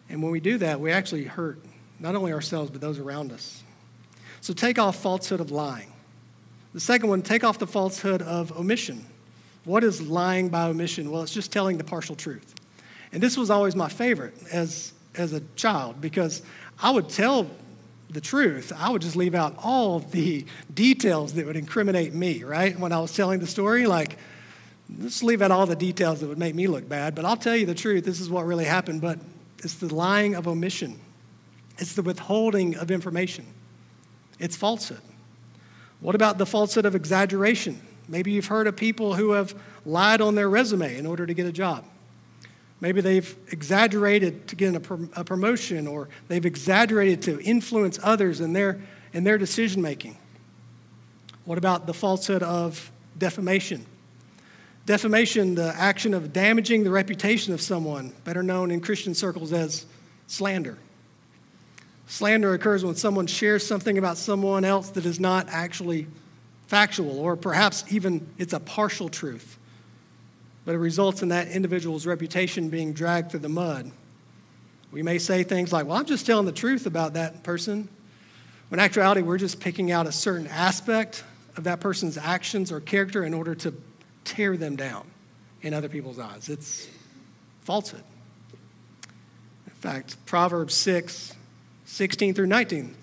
And 0.09 0.21
when 0.21 0.31
we 0.31 0.39
do 0.39 0.59
that, 0.59 0.79
we 0.79 0.91
actually 0.91 1.23
hurt 1.23 1.57
not 1.99 2.13
only 2.13 2.31
ourselves, 2.31 2.69
but 2.69 2.81
those 2.81 2.99
around 2.99 3.31
us. 3.31 3.63
So 4.39 4.53
take 4.53 4.77
off 4.77 5.01
falsehood 5.01 5.39
of 5.39 5.49
lying. 5.49 5.91
The 6.75 6.79
second 6.79 7.09
one, 7.09 7.23
take 7.23 7.43
off 7.43 7.57
the 7.57 7.65
falsehood 7.65 8.21
of 8.21 8.51
omission. 8.51 9.03
What 9.63 9.83
is 9.83 10.03
lying 10.03 10.49
by 10.49 10.67
omission? 10.67 11.09
Well, 11.09 11.23
it's 11.23 11.33
just 11.33 11.51
telling 11.51 11.79
the 11.79 11.83
partial 11.83 12.15
truth. 12.15 12.53
And 13.11 13.23
this 13.23 13.35
was 13.35 13.49
always 13.49 13.75
my 13.75 13.89
favorite 13.89 14.35
as, 14.51 14.93
as 15.15 15.33
a 15.33 15.41
child 15.55 15.99
because 15.99 16.43
I 16.79 16.91
would 16.91 17.09
tell 17.09 17.49
the 18.11 18.21
truth, 18.21 18.71
I 18.77 18.91
would 18.91 19.01
just 19.01 19.15
leave 19.15 19.33
out 19.33 19.55
all 19.57 19.97
the 19.97 20.45
details 20.71 21.33
that 21.33 21.47
would 21.47 21.55
incriminate 21.55 22.13
me, 22.13 22.43
right? 22.43 22.77
When 22.77 22.91
I 22.91 22.99
was 22.99 23.15
telling 23.15 23.39
the 23.39 23.47
story, 23.47 23.87
like, 23.87 24.19
just 25.01 25.23
leave 25.23 25.41
out 25.41 25.51
all 25.51 25.65
the 25.65 25.75
details 25.75 26.19
that 26.19 26.27
would 26.27 26.37
make 26.37 26.55
me 26.55 26.67
look 26.67 26.87
bad, 26.87 27.15
but 27.15 27.25
I'll 27.25 27.37
tell 27.37 27.55
you 27.55 27.65
the 27.65 27.75
truth. 27.75 28.05
This 28.05 28.19
is 28.19 28.29
what 28.29 28.45
really 28.45 28.65
happened, 28.65 29.01
but 29.01 29.19
it's 29.59 29.75
the 29.75 29.93
lying 29.93 30.35
of 30.35 30.47
omission, 30.47 30.99
it's 31.77 31.95
the 31.95 32.01
withholding 32.01 32.75
of 32.75 32.91
information, 32.91 33.45
it's 34.39 34.55
falsehood. 34.55 35.01
What 35.99 36.15
about 36.15 36.37
the 36.37 36.45
falsehood 36.45 36.85
of 36.85 36.95
exaggeration? 36.95 37.79
Maybe 38.09 38.31
you've 38.31 38.47
heard 38.47 38.67
of 38.67 38.75
people 38.75 39.13
who 39.13 39.31
have 39.31 39.55
lied 39.85 40.19
on 40.19 40.35
their 40.35 40.49
resume 40.49 40.97
in 40.97 41.05
order 41.05 41.25
to 41.25 41.33
get 41.33 41.45
a 41.45 41.51
job. 41.51 41.85
Maybe 42.81 42.99
they've 42.99 43.35
exaggerated 43.49 44.49
to 44.49 44.57
get 44.57 44.75
a, 44.75 44.79
prom- 44.81 45.09
a 45.15 45.23
promotion, 45.23 45.87
or 45.87 46.09
they've 46.27 46.45
exaggerated 46.45 47.21
to 47.23 47.41
influence 47.41 47.97
others 48.03 48.41
in 48.41 48.51
their, 48.51 48.81
in 49.13 49.23
their 49.23 49.37
decision 49.37 49.81
making. 49.81 50.17
What 51.45 51.57
about 51.57 51.87
the 51.87 51.93
falsehood 51.93 52.43
of 52.43 52.91
defamation? 53.17 53.85
Defamation, 54.85 55.55
the 55.55 55.73
action 55.77 56.13
of 56.13 56.33
damaging 56.33 56.83
the 56.83 56.89
reputation 56.89 57.53
of 57.53 57.61
someone, 57.61 58.13
better 58.23 58.43
known 58.43 58.69
in 58.69 58.81
Christian 58.81 59.13
circles 59.13 59.53
as 59.53 59.85
slander. 60.27 60.77
Slander 62.07 62.53
occurs 62.53 62.83
when 62.83 62.95
someone 62.95 63.27
shares 63.27 63.65
something 63.65 63.97
about 63.97 64.17
someone 64.17 64.65
else 64.65 64.89
that 64.91 65.05
is 65.05 65.19
not 65.19 65.47
actually 65.49 66.07
factual, 66.67 67.19
or 67.19 67.35
perhaps 67.37 67.85
even 67.89 68.27
it's 68.37 68.53
a 68.53 68.59
partial 68.59 69.07
truth 69.07 69.57
but 70.65 70.75
it 70.75 70.79
results 70.79 71.21
in 71.21 71.29
that 71.29 71.49
individual's 71.49 72.05
reputation 72.05 72.69
being 72.69 72.93
dragged 72.93 73.31
through 73.31 73.41
the 73.41 73.49
mud. 73.49 73.91
We 74.91 75.03
may 75.03 75.19
say 75.19 75.43
things 75.43 75.73
like, 75.73 75.85
Well, 75.85 75.97
I'm 75.97 76.05
just 76.05 76.25
telling 76.25 76.45
the 76.45 76.51
truth 76.51 76.85
about 76.85 77.13
that 77.13 77.43
person. 77.43 77.89
When 78.69 78.79
in 78.79 78.85
actuality, 78.85 79.21
we're 79.21 79.37
just 79.37 79.59
picking 79.59 79.91
out 79.91 80.07
a 80.07 80.11
certain 80.11 80.47
aspect 80.47 81.23
of 81.57 81.65
that 81.65 81.79
person's 81.79 82.17
actions 82.17 82.71
or 82.71 82.79
character 82.79 83.23
in 83.23 83.33
order 83.33 83.53
to 83.55 83.71
tear 84.23 84.57
them 84.57 84.75
down 84.75 85.05
in 85.61 85.73
other 85.73 85.89
people's 85.89 86.19
eyes. 86.19 86.49
It's 86.49 86.87
falsehood. 87.61 88.03
In 89.67 89.73
fact, 89.73 90.23
Proverbs 90.25 90.73
6, 90.73 91.33
16 91.85 92.33
through 92.33 92.47
19, 92.47 92.95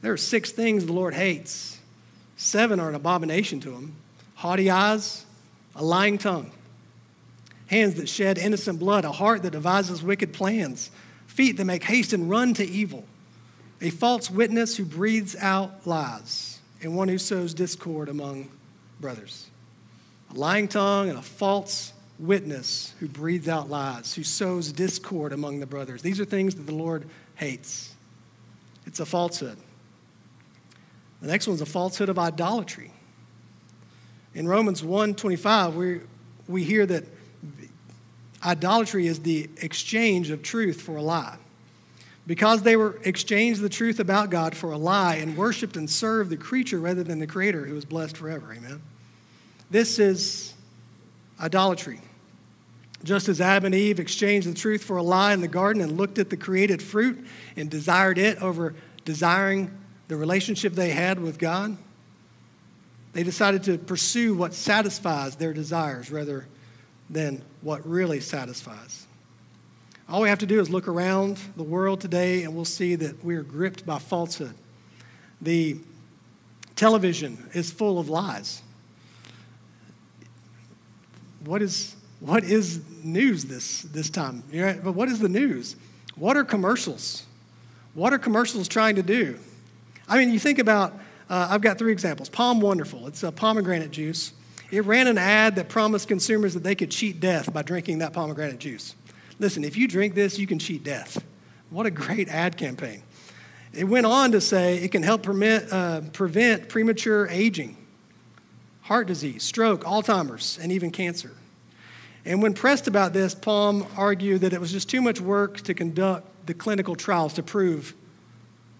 there 0.00 0.12
are 0.12 0.18
six 0.18 0.50
things 0.50 0.86
the 0.86 0.92
Lord 0.92 1.14
hates. 1.14 1.78
Seven 2.36 2.80
are 2.80 2.88
an 2.88 2.94
abomination 2.94 3.60
to 3.60 3.72
him 3.72 3.96
haughty 4.34 4.70
eyes, 4.70 5.24
a 5.76 5.84
lying 5.84 6.18
tongue 6.18 6.50
hands 7.72 7.94
that 7.94 8.08
shed 8.08 8.36
innocent 8.36 8.78
blood, 8.78 9.04
a 9.06 9.10
heart 9.10 9.42
that 9.42 9.50
devises 9.50 10.02
wicked 10.02 10.32
plans, 10.32 10.90
feet 11.26 11.56
that 11.56 11.64
make 11.64 11.82
haste 11.82 12.12
and 12.12 12.28
run 12.28 12.52
to 12.52 12.64
evil, 12.64 13.04
a 13.80 13.88
false 13.88 14.30
witness 14.30 14.76
who 14.76 14.84
breathes 14.84 15.34
out 15.36 15.86
lies, 15.86 16.60
and 16.82 16.94
one 16.94 17.08
who 17.08 17.16
sows 17.16 17.54
discord 17.54 18.10
among 18.10 18.48
brothers. 19.00 19.46
A 20.32 20.38
lying 20.38 20.68
tongue 20.68 21.08
and 21.08 21.18
a 21.18 21.22
false 21.22 21.92
witness 22.18 22.94
who 23.00 23.08
breathes 23.08 23.48
out 23.48 23.68
lies, 23.68 24.14
who 24.14 24.22
sows 24.22 24.72
discord 24.72 25.32
among 25.32 25.60
the 25.60 25.66
brothers. 25.66 26.02
These 26.02 26.20
are 26.20 26.24
things 26.24 26.54
that 26.54 26.66
the 26.66 26.74
Lord 26.74 27.08
hates. 27.34 27.94
It's 28.86 29.00
a 29.00 29.06
falsehood. 29.06 29.58
The 31.20 31.28
next 31.28 31.46
one's 31.46 31.60
a 31.60 31.66
falsehood 31.66 32.08
of 32.08 32.18
idolatry. 32.18 32.92
In 34.34 34.48
Romans 34.48 34.82
1:25, 34.82 35.74
we 35.74 36.00
we 36.48 36.64
hear 36.64 36.86
that 36.86 37.04
Idolatry 38.44 39.06
is 39.06 39.20
the 39.20 39.48
exchange 39.58 40.30
of 40.30 40.42
truth 40.42 40.80
for 40.80 40.96
a 40.96 41.02
lie. 41.02 41.36
Because 42.26 42.62
they 42.62 42.76
were 42.76 42.98
exchanged 43.04 43.60
the 43.60 43.68
truth 43.68 44.00
about 44.00 44.30
God 44.30 44.56
for 44.56 44.72
a 44.72 44.76
lie 44.76 45.16
and 45.16 45.36
worshiped 45.36 45.76
and 45.76 45.88
served 45.88 46.30
the 46.30 46.36
creature 46.36 46.78
rather 46.78 47.02
than 47.02 47.18
the 47.18 47.26
creator 47.26 47.66
who 47.66 47.76
is 47.76 47.84
blessed 47.84 48.16
forever. 48.16 48.52
Amen. 48.52 48.80
This 49.72 49.98
is 49.98 50.52
idolatry. 51.40 51.98
Just 53.04 53.30
as 53.30 53.40
Adam 53.40 53.64
and 53.64 53.74
Eve 53.74 54.00
exchanged 54.00 54.46
the 54.46 54.52
truth 54.52 54.84
for 54.84 54.98
a 54.98 55.02
lie 55.02 55.32
in 55.32 55.40
the 55.40 55.48
garden 55.48 55.80
and 55.80 55.96
looked 55.96 56.18
at 56.18 56.28
the 56.28 56.36
created 56.36 56.82
fruit 56.82 57.26
and 57.56 57.70
desired 57.70 58.18
it 58.18 58.42
over 58.42 58.74
desiring 59.06 59.70
the 60.08 60.16
relationship 60.16 60.74
they 60.74 60.90
had 60.90 61.18
with 61.18 61.38
God, 61.38 61.78
they 63.14 63.22
decided 63.22 63.62
to 63.62 63.78
pursue 63.78 64.34
what 64.34 64.52
satisfies 64.52 65.36
their 65.36 65.54
desires 65.54 66.10
rather 66.10 66.46
than 67.08 67.42
what 67.62 67.86
really 67.88 68.20
satisfies. 68.20 69.06
All 70.06 70.20
we 70.20 70.28
have 70.28 70.40
to 70.40 70.46
do 70.46 70.60
is 70.60 70.68
look 70.68 70.86
around 70.86 71.38
the 71.56 71.62
world 71.62 72.02
today 72.02 72.42
and 72.42 72.54
we'll 72.54 72.66
see 72.66 72.94
that 72.96 73.24
we 73.24 73.36
are 73.36 73.42
gripped 73.42 73.86
by 73.86 73.98
falsehood. 73.98 74.54
The 75.40 75.78
television 76.76 77.48
is 77.54 77.70
full 77.70 77.98
of 77.98 78.10
lies. 78.10 78.60
What 81.44 81.62
is, 81.62 81.96
what 82.20 82.44
is 82.44 82.80
news 83.02 83.44
this, 83.44 83.82
this 83.82 84.10
time? 84.10 84.42
But 84.52 84.92
what 84.92 85.08
is 85.08 85.18
the 85.18 85.28
news? 85.28 85.76
What 86.14 86.36
are 86.36 86.44
commercials? 86.44 87.24
What 87.94 88.12
are 88.12 88.18
commercials 88.18 88.68
trying 88.68 88.96
to 88.96 89.02
do? 89.02 89.38
I 90.08 90.18
mean, 90.18 90.32
you 90.32 90.38
think 90.38 90.58
about, 90.58 90.92
uh, 91.28 91.48
I've 91.50 91.62
got 91.62 91.78
three 91.78 91.92
examples. 91.92 92.28
POM 92.28 92.60
Wonderful, 92.60 93.06
it's 93.06 93.22
a 93.22 93.32
pomegranate 93.32 93.90
juice 93.90 94.32
It 94.72 94.86
ran 94.86 95.06
an 95.06 95.18
ad 95.18 95.56
that 95.56 95.68
promised 95.68 96.08
consumers 96.08 96.54
that 96.54 96.62
they 96.62 96.74
could 96.74 96.90
cheat 96.90 97.20
death 97.20 97.52
by 97.52 97.60
drinking 97.60 97.98
that 97.98 98.14
pomegranate 98.14 98.58
juice. 98.58 98.94
Listen, 99.38 99.64
if 99.64 99.76
you 99.76 99.86
drink 99.86 100.14
this, 100.14 100.38
you 100.38 100.46
can 100.46 100.58
cheat 100.58 100.82
death. 100.82 101.22
What 101.68 101.84
a 101.84 101.90
great 101.90 102.28
ad 102.28 102.56
campaign. 102.56 103.02
It 103.74 103.84
went 103.84 104.06
on 104.06 104.32
to 104.32 104.40
say 104.40 104.78
it 104.78 104.90
can 104.90 105.02
help 105.02 105.24
permit, 105.24 105.70
uh, 105.70 106.00
prevent 106.14 106.70
premature 106.70 107.28
aging, 107.28 107.76
heart 108.92 109.06
disease, 109.06 109.42
stroke, 109.42 109.84
Alzheimer's, 109.84 110.58
and 110.60 110.70
even 110.70 110.90
cancer. 110.90 111.30
And 112.26 112.42
when 112.42 112.52
pressed 112.52 112.88
about 112.88 113.14
this, 113.14 113.34
POM 113.34 113.86
argued 113.96 114.42
that 114.42 114.52
it 114.52 114.60
was 114.60 114.70
just 114.70 114.90
too 114.90 115.00
much 115.00 115.18
work 115.18 115.62
to 115.62 115.72
conduct 115.72 116.28
the 116.44 116.52
clinical 116.52 116.94
trials 116.94 117.32
to 117.32 117.42
prove 117.42 117.94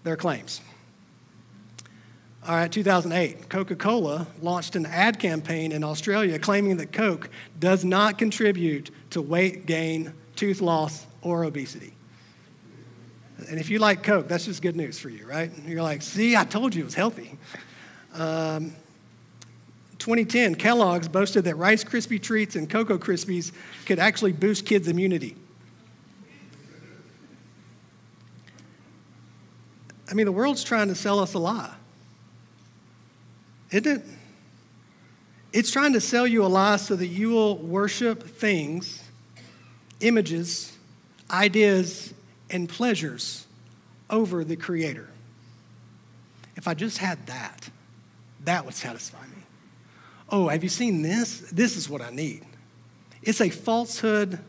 their 0.03 0.15
claims. 0.15 0.61
All 2.47 2.53
right, 2.53 2.71
2008, 2.71 3.49
Coca 3.49 3.75
Cola 3.75 4.27
launched 4.39 4.75
an 4.75 4.85
ad 4.85 5.17
campaign 5.17 5.71
in 5.71 5.83
Australia 5.83 6.37
claiming 6.37 6.77
that 6.77 6.91
Coke 6.91 7.31
does 7.59 7.83
not 7.83 8.19
contribute 8.19 8.91
to 9.09 9.19
weight 9.19 9.65
gain, 9.65 10.13
tooth 10.35 10.61
loss, 10.61 11.07
or 11.23 11.43
obesity. 11.43 11.95
And 13.49 13.59
if 13.59 13.67
you 13.67 13.79
like 13.79 14.03
Coke, 14.03 14.27
that's 14.27 14.45
just 14.45 14.61
good 14.61 14.75
news 14.75 14.99
for 14.99 15.09
you, 15.09 15.25
right? 15.25 15.49
You're 15.65 15.81
like, 15.81 16.03
see, 16.03 16.35
I 16.35 16.43
told 16.43 16.75
you 16.75 16.83
it 16.83 16.85
was 16.85 16.93
healthy. 16.93 17.35
Um, 18.13 18.75
2010, 20.03 20.55
Kellogg's 20.55 21.07
boasted 21.07 21.45
that 21.45 21.55
Rice 21.55 21.81
Krispie 21.81 22.21
treats 22.21 22.57
and 22.57 22.69
Cocoa 22.69 22.97
Krispies 22.97 23.53
could 23.85 23.99
actually 23.99 24.33
boost 24.33 24.65
kids' 24.65 24.89
immunity. 24.89 25.37
I 30.11 30.13
mean, 30.13 30.25
the 30.25 30.33
world's 30.33 30.61
trying 30.61 30.89
to 30.89 30.95
sell 30.95 31.21
us 31.21 31.35
a 31.35 31.39
lie, 31.39 31.73
isn't 33.71 33.87
it? 33.87 34.05
It's 35.53 35.71
trying 35.71 35.93
to 35.93 36.01
sell 36.01 36.27
you 36.27 36.43
a 36.43 36.47
lie 36.47 36.75
so 36.75 36.97
that 36.97 37.07
you 37.07 37.29
will 37.29 37.57
worship 37.59 38.23
things, 38.23 39.01
images, 40.01 40.77
ideas, 41.31 42.13
and 42.49 42.67
pleasures 42.67 43.47
over 44.09 44.43
the 44.43 44.57
Creator. 44.57 45.07
If 46.57 46.67
I 46.67 46.73
just 46.73 46.97
had 46.97 47.25
that, 47.27 47.69
that 48.43 48.65
would 48.65 48.73
satisfy 48.73 49.21
me. 49.27 49.32
Oh, 50.29 50.47
have 50.47 50.63
you 50.63 50.69
seen 50.69 51.01
this? 51.01 51.39
This 51.51 51.77
is 51.77 51.89
what 51.89 52.01
I 52.01 52.09
need. 52.09 52.43
It's 53.21 53.41
a 53.41 53.49
falsehood 53.49 54.39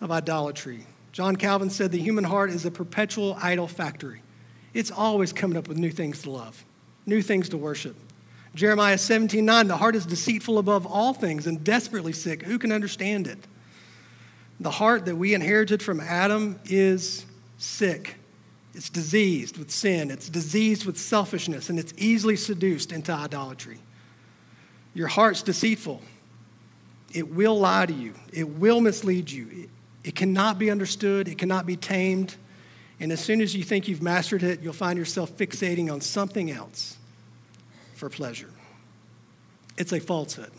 of 0.00 0.10
idolatry. 0.10 0.86
John 1.12 1.36
Calvin 1.36 1.70
said 1.70 1.92
the 1.92 1.98
human 1.98 2.24
heart 2.24 2.50
is 2.50 2.64
a 2.64 2.70
perpetual 2.70 3.36
idol 3.40 3.68
factory. 3.68 4.22
It's 4.74 4.90
always 4.90 5.32
coming 5.32 5.56
up 5.56 5.68
with 5.68 5.76
new 5.76 5.90
things 5.90 6.22
to 6.22 6.30
love, 6.30 6.64
new 7.06 7.22
things 7.22 7.48
to 7.50 7.56
worship. 7.56 7.96
Jeremiah 8.54 8.98
17 8.98 9.44
9, 9.44 9.68
the 9.68 9.76
heart 9.76 9.96
is 9.96 10.06
deceitful 10.06 10.58
above 10.58 10.86
all 10.86 11.14
things 11.14 11.46
and 11.46 11.62
desperately 11.62 12.12
sick. 12.12 12.42
Who 12.42 12.58
can 12.58 12.72
understand 12.72 13.26
it? 13.26 13.38
The 14.60 14.70
heart 14.70 15.06
that 15.06 15.16
we 15.16 15.34
inherited 15.34 15.82
from 15.82 16.00
Adam 16.00 16.60
is 16.66 17.26
sick. 17.58 18.16
It's 18.74 18.88
diseased 18.88 19.58
with 19.58 19.70
sin, 19.70 20.10
it's 20.10 20.28
diseased 20.28 20.86
with 20.86 20.96
selfishness, 20.96 21.68
and 21.68 21.78
it's 21.78 21.92
easily 21.96 22.36
seduced 22.36 22.90
into 22.90 23.12
idolatry. 23.12 23.78
Your 24.94 25.08
heart's 25.08 25.42
deceitful. 25.42 26.02
It 27.12 27.32
will 27.32 27.58
lie 27.58 27.86
to 27.86 27.92
you, 27.92 28.14
it 28.32 28.48
will 28.48 28.80
mislead 28.80 29.30
you. 29.30 29.68
It, 30.04 30.14
cannot 30.16 30.58
be 30.58 30.70
understood, 30.70 31.28
it 31.28 31.38
cannot 31.38 31.66
be 31.66 31.76
tamed. 31.76 32.36
And 32.98 33.10
as 33.10 33.20
soon 33.20 33.40
as 33.40 33.54
you 33.54 33.64
think 33.64 33.88
you've 33.88 34.02
mastered 34.02 34.42
it, 34.42 34.60
you'll 34.60 34.72
find 34.72 34.98
yourself 34.98 35.36
fixating 35.36 35.92
on 35.92 36.00
something 36.00 36.50
else 36.50 36.96
for 37.94 38.08
pleasure. 38.08 38.50
It's 39.76 39.92
a 39.92 40.00
falsehood. 40.00 40.50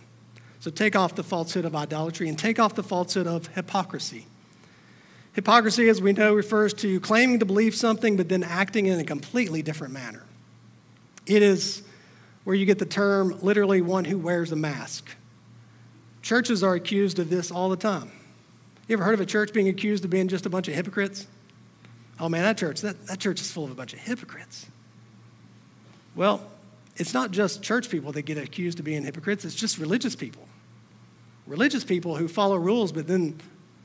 So 0.59 0.71
take 0.71 0.95
off 0.95 1.15
the 1.15 1.23
falsehood 1.23 1.65
of 1.65 1.75
idolatry 1.75 2.29
and 2.29 2.37
take 2.37 2.59
off 2.59 2.75
the 2.75 2.83
falsehood 2.83 3.27
of 3.27 3.47
hypocrisy. 3.47 4.25
Hypocrisy, 5.33 5.89
as 5.89 6.01
we 6.01 6.13
know, 6.13 6.33
refers 6.33 6.73
to 6.75 6.99
claiming 6.99 7.39
to 7.39 7.45
believe 7.45 7.75
something 7.75 8.17
but 8.17 8.29
then 8.29 8.43
acting 8.43 8.85
in 8.85 8.99
a 8.99 9.03
completely 9.03 9.61
different 9.61 9.93
manner. 9.93 10.23
It 11.25 11.41
is 11.41 11.83
where 12.43 12.55
you 12.55 12.65
get 12.65 12.79
the 12.79 12.85
term 12.85 13.37
literally 13.41 13.81
one 13.81 14.05
who 14.05 14.17
wears 14.17 14.51
a 14.51 14.55
mask. 14.55 15.15
Churches 16.21 16.63
are 16.63 16.75
accused 16.75 17.19
of 17.19 17.29
this 17.29 17.51
all 17.51 17.69
the 17.69 17.77
time. 17.77 18.11
You 18.87 18.93
ever 18.93 19.03
heard 19.03 19.13
of 19.13 19.21
a 19.21 19.25
church 19.25 19.53
being 19.53 19.69
accused 19.69 20.03
of 20.03 20.09
being 20.09 20.27
just 20.27 20.45
a 20.45 20.49
bunch 20.49 20.67
of 20.67 20.73
hypocrites? 20.73 21.27
Oh 22.19 22.29
man, 22.29 22.43
that 22.43 22.57
church, 22.57 22.81
that, 22.81 23.07
that 23.07 23.19
church 23.19 23.41
is 23.41 23.51
full 23.51 23.65
of 23.65 23.71
a 23.71 23.75
bunch 23.75 23.93
of 23.93 23.99
hypocrites. 23.99 24.67
Well, 26.15 26.45
it's 26.95 27.13
not 27.13 27.31
just 27.31 27.63
church 27.63 27.89
people 27.89 28.11
that 28.11 28.23
get 28.23 28.37
accused 28.37 28.79
of 28.79 28.85
being 28.85 29.03
hypocrites, 29.03 29.45
it's 29.45 29.55
just 29.55 29.77
religious 29.77 30.15
people. 30.15 30.47
Religious 31.47 31.83
people 31.83 32.15
who 32.15 32.27
follow 32.27 32.55
rules, 32.55 32.91
but 32.91 33.07
then 33.07 33.39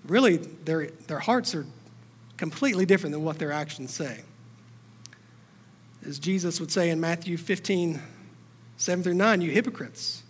really 0.06 0.36
their, 0.36 0.88
their 1.06 1.18
hearts 1.18 1.54
are 1.54 1.66
completely 2.36 2.86
different 2.86 3.12
than 3.12 3.24
what 3.24 3.38
their 3.38 3.50
actions 3.50 3.92
say. 3.92 4.20
As 6.06 6.18
Jesus 6.18 6.60
would 6.60 6.70
say 6.70 6.90
in 6.90 7.00
Matthew 7.00 7.36
15, 7.36 8.00
7 8.78 9.02
through 9.02 9.14
9, 9.14 9.42
you 9.42 9.50
hypocrites. 9.50 10.22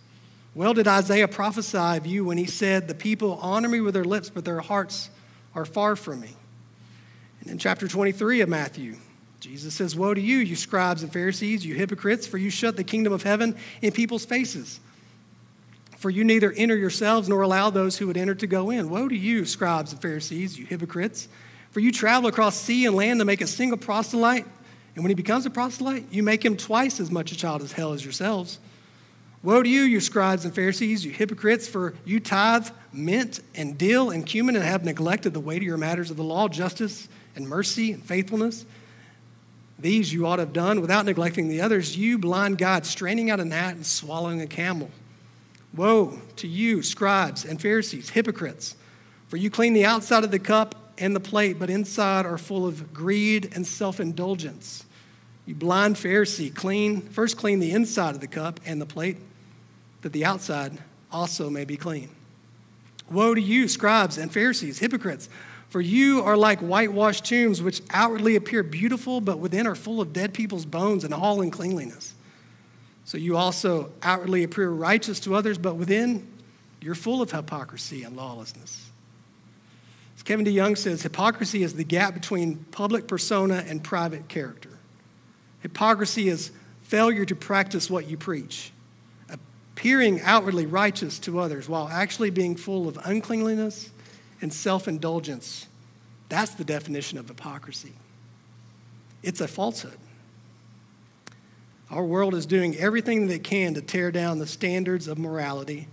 Well, 0.55 0.73
did 0.73 0.87
Isaiah 0.87 1.27
prophesy 1.27 1.77
of 1.77 2.05
you 2.05 2.25
when 2.25 2.37
he 2.37 2.47
said, 2.47 2.87
The 2.87 2.95
people 2.95 3.39
honor 3.41 3.69
me 3.69 3.79
with 3.79 3.93
their 3.93 4.03
lips, 4.03 4.29
but 4.29 4.43
their 4.43 4.59
hearts 4.59 5.09
are 5.55 5.65
far 5.65 5.95
from 5.95 6.19
me? 6.19 6.35
And 7.41 7.51
in 7.51 7.57
chapter 7.59 7.87
23 7.87 8.41
of 8.41 8.49
Matthew, 8.49 8.97
Jesus 9.39 9.75
says, 9.75 9.95
Woe 9.95 10.13
to 10.13 10.19
you, 10.19 10.37
you 10.37 10.55
scribes 10.55 11.03
and 11.03 11.13
Pharisees, 11.13 11.65
you 11.65 11.75
hypocrites, 11.75 12.27
for 12.27 12.37
you 12.37 12.49
shut 12.49 12.75
the 12.75 12.83
kingdom 12.83 13.13
of 13.13 13.23
heaven 13.23 13.55
in 13.81 13.91
people's 13.91 14.25
faces. 14.25 14.79
For 15.97 16.09
you 16.09 16.23
neither 16.23 16.51
enter 16.51 16.75
yourselves 16.75 17.29
nor 17.29 17.43
allow 17.43 17.69
those 17.69 17.97
who 17.97 18.07
would 18.07 18.17
enter 18.17 18.35
to 18.35 18.47
go 18.47 18.71
in. 18.71 18.89
Woe 18.89 19.07
to 19.07 19.15
you, 19.15 19.45
scribes 19.45 19.91
and 19.91 20.01
Pharisees, 20.01 20.57
you 20.57 20.65
hypocrites! 20.65 21.27
For 21.71 21.81
you 21.81 21.91
travel 21.91 22.27
across 22.27 22.55
sea 22.55 22.87
and 22.87 22.95
land 22.95 23.19
to 23.19 23.25
make 23.25 23.41
a 23.41 23.47
single 23.47 23.77
proselyte, 23.77 24.45
and 24.95 25.03
when 25.03 25.09
he 25.09 25.15
becomes 25.15 25.45
a 25.45 25.49
proselyte, 25.49 26.11
you 26.11 26.23
make 26.23 26.43
him 26.43 26.57
twice 26.57 26.99
as 26.99 27.11
much 27.11 27.31
a 27.31 27.35
child 27.37 27.61
of 27.61 27.71
hell 27.71 27.93
as 27.93 28.03
yourselves. 28.03 28.59
Woe 29.41 29.63
to 29.63 29.69
you, 29.69 29.83
you 29.83 30.01
scribes 30.01 30.43
and 30.43 30.53
Pharisees, 30.53 31.05
you 31.05 31.11
hypocrites, 31.11 31.67
for 31.67 31.93
you 32.03 32.19
tithe 32.19 32.69
mint 32.91 33.39
and 33.55 33.77
dill 33.77 34.09
and 34.09 34.25
cumin 34.25 34.55
and 34.55 34.65
have 34.65 34.83
neglected 34.83 35.33
the 35.33 35.39
weightier 35.39 35.77
matters 35.77 36.11
of 36.11 36.17
the 36.17 36.23
law, 36.23 36.49
justice 36.49 37.07
and 37.35 37.47
mercy 37.47 37.93
and 37.93 38.03
faithfulness. 38.03 38.65
These 39.77 40.11
you 40.11 40.27
ought 40.27 40.37
to 40.37 40.41
have 40.41 40.51
done 40.51 40.81
without 40.81 41.05
neglecting 41.05 41.47
the 41.47 41.61
others. 41.61 41.95
You, 41.95 42.17
blind 42.17 42.57
God, 42.57 42.85
straining 42.85 43.29
out 43.29 43.39
a 43.39 43.45
gnat 43.45 43.75
and 43.75 43.85
swallowing 43.85 44.41
a 44.41 44.47
camel. 44.47 44.91
Woe 45.73 46.19
to 46.37 46.47
you, 46.47 46.83
scribes 46.83 47.45
and 47.45 47.61
Pharisees, 47.61 48.09
hypocrites, 48.09 48.75
for 49.29 49.37
you 49.37 49.49
clean 49.49 49.73
the 49.73 49.85
outside 49.85 50.25
of 50.25 50.31
the 50.31 50.39
cup 50.39 50.88
and 50.99 51.15
the 51.15 51.19
plate, 51.19 51.57
but 51.57 51.69
inside 51.69 52.25
are 52.25 52.37
full 52.37 52.65
of 52.65 52.93
greed 52.93 53.51
and 53.55 53.65
self 53.65 53.99
indulgence. 53.99 54.85
You 55.45 55.55
blind 55.55 55.95
Pharisee, 55.95 56.53
clean, 56.53 57.01
first 57.01 57.37
clean 57.37 57.59
the 57.59 57.71
inside 57.71 58.15
of 58.15 58.21
the 58.21 58.27
cup 58.27 58.59
and 58.65 58.79
the 58.79 58.85
plate, 58.85 59.17
that 60.01 60.13
the 60.13 60.25
outside 60.25 60.77
also 61.11 61.49
may 61.49 61.65
be 61.65 61.77
clean. 61.77 62.09
Woe 63.09 63.33
to 63.33 63.41
you, 63.41 63.67
scribes 63.67 64.17
and 64.17 64.31
Pharisees, 64.31 64.77
hypocrites, 64.77 65.29
for 65.69 65.81
you 65.81 66.21
are 66.21 66.37
like 66.37 66.59
whitewashed 66.59 67.25
tombs, 67.25 67.61
which 67.61 67.81
outwardly 67.91 68.35
appear 68.35 68.63
beautiful, 68.63 69.21
but 69.21 69.39
within 69.39 69.65
are 69.67 69.75
full 69.75 70.01
of 70.01 70.13
dead 70.13 70.33
people's 70.33 70.65
bones 70.65 71.03
and 71.03 71.13
all 71.13 71.41
uncleanliness. 71.41 72.13
So 73.05 73.17
you 73.17 73.37
also 73.37 73.91
outwardly 74.03 74.43
appear 74.43 74.69
righteous 74.69 75.19
to 75.21 75.35
others, 75.35 75.57
but 75.57 75.75
within 75.75 76.27
you're 76.81 76.95
full 76.95 77.21
of 77.21 77.31
hypocrisy 77.31 78.03
and 78.03 78.15
lawlessness. 78.15 78.89
As 80.19 80.23
Kevin 80.23 80.45
DeYoung 80.45 80.77
says, 80.77 81.01
hypocrisy 81.01 81.63
is 81.63 81.75
the 81.75 81.85
gap 81.85 82.13
between 82.13 82.57
public 82.71 83.07
persona 83.07 83.63
and 83.65 83.81
private 83.81 84.27
character. 84.27 84.71
Hypocrisy 85.61 86.27
is 86.27 86.51
failure 86.81 87.23
to 87.23 87.35
practice 87.37 87.89
what 87.89 88.05
you 88.09 88.17
preach, 88.17 88.73
appearing 89.29 90.19
outwardly 90.19 90.65
righteous 90.65 91.19
to 91.19 91.39
others 91.39 91.69
while 91.69 91.87
actually 91.87 92.31
being 92.31 92.57
full 92.57 92.89
of 92.89 92.99
uncleanliness 93.05 93.91
and 94.41 94.51
self 94.51 94.89
indulgence. 94.89 95.67
That's 96.27 96.53
the 96.53 96.65
definition 96.65 97.17
of 97.17 97.29
hypocrisy. 97.29 97.93
It's 99.23 99.39
a 99.39 99.47
falsehood. 99.47 99.97
Our 101.89 102.03
world 102.03 102.33
is 102.35 102.45
doing 102.45 102.75
everything 102.75 103.27
that 103.27 103.35
it 103.35 103.43
can 103.45 103.73
to 103.75 103.81
tear 103.81 104.11
down 104.11 104.39
the 104.39 104.47
standards 104.47 105.07
of 105.07 105.17
morality 105.17 105.87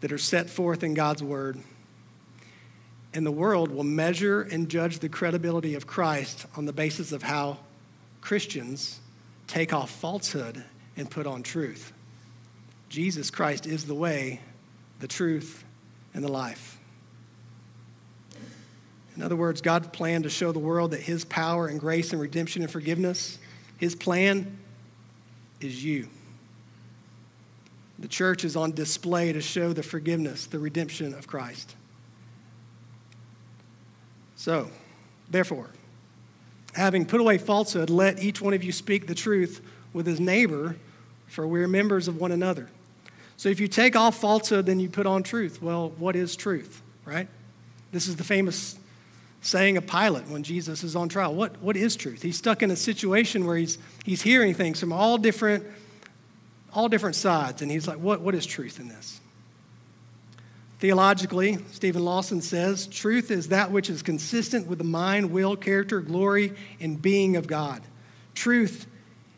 that 0.00 0.10
are 0.10 0.16
set 0.16 0.48
forth 0.48 0.82
in 0.82 0.94
God's 0.94 1.22
Word. 1.22 1.58
And 3.16 3.24
the 3.24 3.32
world 3.32 3.70
will 3.70 3.82
measure 3.82 4.42
and 4.42 4.68
judge 4.68 4.98
the 4.98 5.08
credibility 5.08 5.74
of 5.74 5.86
Christ 5.86 6.44
on 6.54 6.66
the 6.66 6.72
basis 6.74 7.12
of 7.12 7.22
how 7.22 7.56
Christians 8.20 9.00
take 9.46 9.72
off 9.72 9.90
falsehood 9.90 10.62
and 10.98 11.10
put 11.10 11.26
on 11.26 11.42
truth. 11.42 11.94
Jesus 12.90 13.30
Christ 13.30 13.64
is 13.64 13.86
the 13.86 13.94
way, 13.94 14.40
the 15.00 15.08
truth, 15.08 15.64
and 16.12 16.22
the 16.22 16.30
life. 16.30 16.78
In 19.16 19.22
other 19.22 19.34
words, 19.34 19.62
God's 19.62 19.88
plan 19.88 20.24
to 20.24 20.28
show 20.28 20.52
the 20.52 20.58
world 20.58 20.90
that 20.90 21.00
His 21.00 21.24
power 21.24 21.68
and 21.68 21.80
grace 21.80 22.12
and 22.12 22.20
redemption 22.20 22.60
and 22.60 22.70
forgiveness, 22.70 23.38
His 23.78 23.94
plan 23.94 24.58
is 25.62 25.82
you. 25.82 26.10
The 27.98 28.08
church 28.08 28.44
is 28.44 28.56
on 28.56 28.72
display 28.72 29.32
to 29.32 29.40
show 29.40 29.72
the 29.72 29.82
forgiveness, 29.82 30.44
the 30.44 30.58
redemption 30.58 31.14
of 31.14 31.26
Christ. 31.26 31.74
So, 34.36 34.68
therefore, 35.30 35.70
having 36.74 37.06
put 37.06 37.20
away 37.20 37.38
falsehood, 37.38 37.90
let 37.90 38.22
each 38.22 38.40
one 38.40 38.54
of 38.54 38.62
you 38.62 38.70
speak 38.70 39.06
the 39.06 39.14
truth 39.14 39.62
with 39.92 40.06
his 40.06 40.20
neighbor, 40.20 40.76
for 41.26 41.46
we 41.46 41.62
are 41.62 41.68
members 41.68 42.06
of 42.06 42.18
one 42.20 42.32
another. 42.32 42.68
So 43.38 43.48
if 43.48 43.60
you 43.60 43.68
take 43.68 43.96
off 43.96 44.20
falsehood, 44.20 44.66
then 44.66 44.78
you 44.80 44.88
put 44.88 45.06
on 45.06 45.22
truth. 45.22 45.60
Well, 45.60 45.90
what 45.98 46.16
is 46.16 46.36
truth, 46.36 46.82
right? 47.04 47.28
This 47.92 48.08
is 48.08 48.16
the 48.16 48.24
famous 48.24 48.78
saying 49.42 49.76
of 49.76 49.86
Pilate 49.86 50.26
when 50.28 50.42
Jesus 50.42 50.82
is 50.82 50.96
on 50.96 51.08
trial. 51.08 51.34
What, 51.34 51.60
what 51.60 51.76
is 51.76 51.96
truth? 51.96 52.22
He's 52.22 52.36
stuck 52.36 52.62
in 52.62 52.70
a 52.70 52.76
situation 52.76 53.46
where 53.46 53.56
he's, 53.56 53.78
he's 54.04 54.22
hearing 54.22 54.54
things 54.54 54.80
from 54.80 54.92
all 54.92 55.18
different, 55.18 55.64
all 56.72 56.88
different 56.88 57.16
sides, 57.16 57.62
and 57.62 57.70
he's 57.70 57.86
like, 57.86 57.98
what, 57.98 58.20
what 58.20 58.34
is 58.34 58.44
truth 58.44 58.80
in 58.80 58.88
this? 58.88 59.20
Theologically, 60.78 61.58
Steven 61.72 62.04
Lawson 62.04 62.42
says, 62.42 62.86
truth 62.86 63.30
is 63.30 63.48
that 63.48 63.70
which 63.70 63.88
is 63.88 64.02
consistent 64.02 64.66
with 64.66 64.78
the 64.78 64.84
mind, 64.84 65.30
will, 65.30 65.56
character, 65.56 66.00
glory, 66.00 66.52
and 66.80 67.00
being 67.00 67.36
of 67.36 67.46
God. 67.46 67.82
Truth 68.34 68.86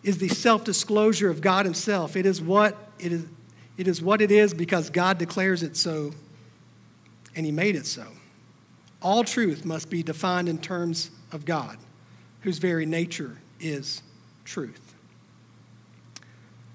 is 0.03 0.19
the 0.19 0.29
self 0.29 0.65
disclosure 0.65 1.31
of 1.31 1.41
God 1.41 1.65
Himself. 1.65 2.17
It 2.17 2.27
is 2.27 2.43
what 2.43 2.77
it 2.99 3.13
is, 3.13 3.25
it 3.77 3.87
is 3.87 4.03
what 4.03 4.21
it 4.21 4.33
is 4.33 4.53
because 4.53 4.91
God 4.91 5.19
declares 5.19 5.63
it 5.63 5.77
so, 5.77 6.13
and 7.37 7.47
He 7.47 7.53
made 7.53 7.77
it 7.77 7.87
so. 7.87 8.07
All 9.01 9.23
truth 9.23 9.65
must 9.65 9.91
be 9.91 10.03
defined 10.03 10.49
in 10.49 10.59
terms 10.59 11.11
of 11.31 11.45
God, 11.45 11.79
whose 12.41 12.59
very 12.59 12.85
nature 12.85 13.39
is 13.61 14.03
truth. 14.45 14.95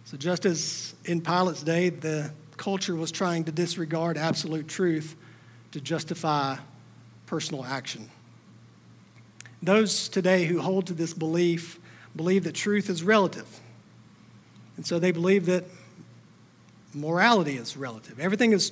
So, 0.06 0.16
just 0.16 0.46
as 0.46 0.96
in 1.04 1.20
Pilate's 1.20 1.64
day, 1.64 1.90
the 1.90 2.32
culture 2.58 2.96
was 2.96 3.12
trying 3.12 3.44
to 3.46 3.52
disregard 3.52 4.18
absolute 4.18 4.68
truth 4.68 5.16
to 5.72 5.82
justify 5.82 6.58
personal 7.26 7.64
action. 7.66 8.10
Those 9.62 10.10
today 10.10 10.46
who 10.46 10.62
hold 10.62 10.88
to 10.88 10.94
this 10.94 11.14
belief 11.14 11.80
believe 12.16 12.44
that 12.44 12.54
truth 12.54 12.90
is 12.90 13.04
relative. 13.04 13.48
And 14.78 14.86
so 14.86 15.00
they 15.00 15.12
believe 15.12 15.46
that 15.46 15.66
morality 16.94 17.58
is 17.58 17.78
relative. 17.78 18.20
Everything 18.20 18.52
is 18.52 18.72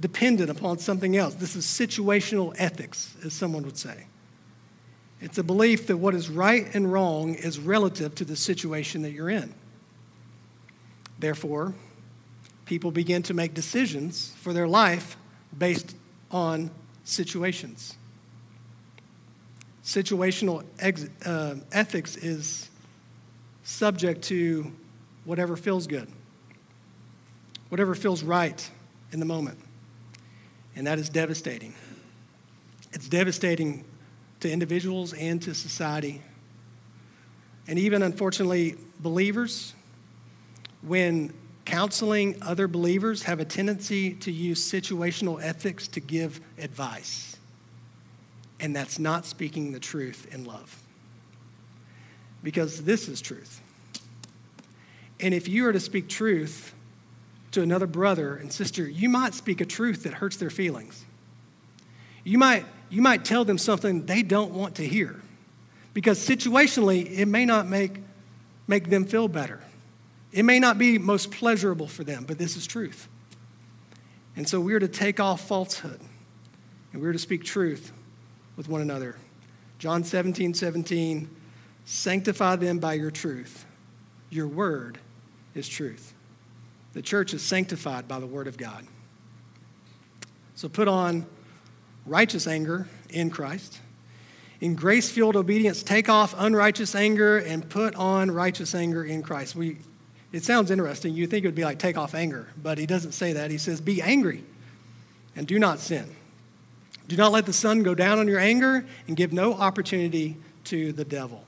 dependent 0.00 0.50
upon 0.50 0.78
something 0.78 1.16
else. 1.16 1.34
This 1.34 1.54
is 1.54 1.66
situational 1.66 2.54
ethics, 2.58 3.14
as 3.24 3.34
someone 3.34 3.62
would 3.64 3.76
say. 3.76 4.06
It's 5.20 5.38
a 5.38 5.44
belief 5.44 5.86
that 5.86 5.96
what 5.96 6.14
is 6.14 6.28
right 6.28 6.66
and 6.74 6.92
wrong 6.92 7.34
is 7.34 7.60
relative 7.60 8.14
to 8.16 8.24
the 8.24 8.34
situation 8.34 9.02
that 9.02 9.12
you're 9.12 9.30
in. 9.30 9.54
Therefore, 11.18 11.74
people 12.66 12.90
begin 12.90 13.22
to 13.24 13.34
make 13.34 13.54
decisions 13.54 14.32
for 14.40 14.52
their 14.52 14.68
life 14.68 15.16
based 15.56 15.96
on 16.30 16.70
situations. 17.04 17.96
Situational 19.84 20.64
ex- 20.78 21.08
uh, 21.26 21.56
ethics 21.72 22.16
is 22.16 22.70
subject 23.64 24.22
to 24.22 24.70
whatever 25.24 25.56
feels 25.56 25.86
good, 25.86 26.08
whatever 27.68 27.94
feels 27.94 28.22
right 28.22 28.70
in 29.12 29.20
the 29.20 29.26
moment. 29.26 29.58
And 30.74 30.86
that 30.86 30.98
is 30.98 31.08
devastating. 31.08 31.74
It's 32.92 33.08
devastating 33.08 33.84
to 34.40 34.50
individuals 34.50 35.12
and 35.12 35.40
to 35.42 35.54
society. 35.54 36.22
And 37.66 37.78
even, 37.78 38.02
unfortunately, 38.02 38.76
believers, 39.00 39.74
when 40.82 41.32
counseling 41.64 42.36
other 42.42 42.68
believers, 42.68 43.24
have 43.24 43.40
a 43.40 43.44
tendency 43.44 44.14
to 44.14 44.32
use 44.32 44.60
situational 44.60 45.42
ethics 45.42 45.88
to 45.88 46.00
give 46.00 46.40
advice. 46.58 47.36
And 48.60 48.74
that's 48.74 48.98
not 48.98 49.26
speaking 49.26 49.72
the 49.72 49.80
truth 49.80 50.32
in 50.32 50.44
love. 50.44 50.80
Because 52.42 52.84
this 52.84 53.08
is 53.08 53.20
truth. 53.20 53.60
And 55.20 55.32
if 55.32 55.48
you 55.48 55.66
are 55.66 55.72
to 55.72 55.80
speak 55.80 56.08
truth 56.08 56.74
to 57.52 57.62
another 57.62 57.86
brother 57.86 58.36
and 58.36 58.52
sister, 58.52 58.88
you 58.88 59.08
might 59.08 59.34
speak 59.34 59.60
a 59.60 59.64
truth 59.64 60.02
that 60.02 60.14
hurts 60.14 60.36
their 60.36 60.50
feelings. 60.50 61.04
You 62.24 62.38
might, 62.38 62.66
you 62.90 63.02
might 63.02 63.24
tell 63.24 63.44
them 63.44 63.58
something 63.58 64.06
they 64.06 64.22
don't 64.22 64.52
want 64.52 64.76
to 64.76 64.86
hear. 64.86 65.20
Because 65.94 66.18
situationally, 66.18 67.18
it 67.18 67.26
may 67.26 67.44
not 67.44 67.68
make, 67.68 68.00
make 68.66 68.88
them 68.88 69.04
feel 69.04 69.28
better. 69.28 69.60
It 70.32 70.44
may 70.44 70.58
not 70.58 70.78
be 70.78 70.98
most 70.98 71.30
pleasurable 71.30 71.86
for 71.86 72.04
them, 72.04 72.24
but 72.24 72.38
this 72.38 72.56
is 72.56 72.66
truth. 72.66 73.08
And 74.34 74.48
so 74.48 74.60
we're 74.60 74.78
to 74.78 74.88
take 74.88 75.20
off 75.20 75.46
falsehood 75.46 76.00
and 76.92 77.02
we're 77.02 77.12
to 77.12 77.18
speak 77.18 77.44
truth 77.44 77.92
with 78.56 78.68
one 78.68 78.80
another. 78.80 79.16
John 79.78 80.04
17, 80.04 80.54
17, 80.54 81.28
sanctify 81.84 82.56
them 82.56 82.78
by 82.78 82.94
your 82.94 83.10
truth. 83.10 83.66
Your 84.30 84.46
word 84.46 84.98
is 85.54 85.68
truth. 85.68 86.14
The 86.94 87.02
church 87.02 87.34
is 87.34 87.42
sanctified 87.42 88.08
by 88.08 88.20
the 88.20 88.26
word 88.26 88.46
of 88.46 88.56
God. 88.56 88.86
So 90.54 90.68
put 90.68 90.88
on 90.88 91.26
righteous 92.06 92.46
anger 92.46 92.88
in 93.10 93.30
Christ. 93.30 93.80
In 94.60 94.76
grace 94.76 95.10
fueled 95.10 95.36
obedience, 95.36 95.82
take 95.82 96.08
off 96.08 96.34
unrighteous 96.38 96.94
anger 96.94 97.38
and 97.38 97.68
put 97.68 97.94
on 97.96 98.30
righteous 98.30 98.74
anger 98.74 99.04
in 99.04 99.22
Christ. 99.22 99.56
We 99.56 99.78
it 100.32 100.44
sounds 100.44 100.70
interesting. 100.70 101.14
You 101.14 101.26
think 101.26 101.44
it 101.44 101.48
would 101.48 101.54
be 101.54 101.64
like 101.64 101.78
take 101.78 101.98
off 101.98 102.14
anger, 102.14 102.48
but 102.60 102.78
he 102.78 102.86
doesn't 102.86 103.12
say 103.12 103.34
that. 103.34 103.50
He 103.50 103.58
says, 103.58 103.80
Be 103.80 104.00
angry 104.00 104.42
and 105.36 105.46
do 105.46 105.58
not 105.58 105.78
sin. 105.78 106.08
Do 107.08 107.16
not 107.16 107.32
let 107.32 107.46
the 107.46 107.52
sun 107.52 107.82
go 107.82 107.94
down 107.94 108.18
on 108.18 108.28
your 108.28 108.38
anger 108.38 108.86
and 109.06 109.16
give 109.16 109.32
no 109.32 109.52
opportunity 109.52 110.36
to 110.64 110.92
the 110.92 111.04
devil. 111.04 111.44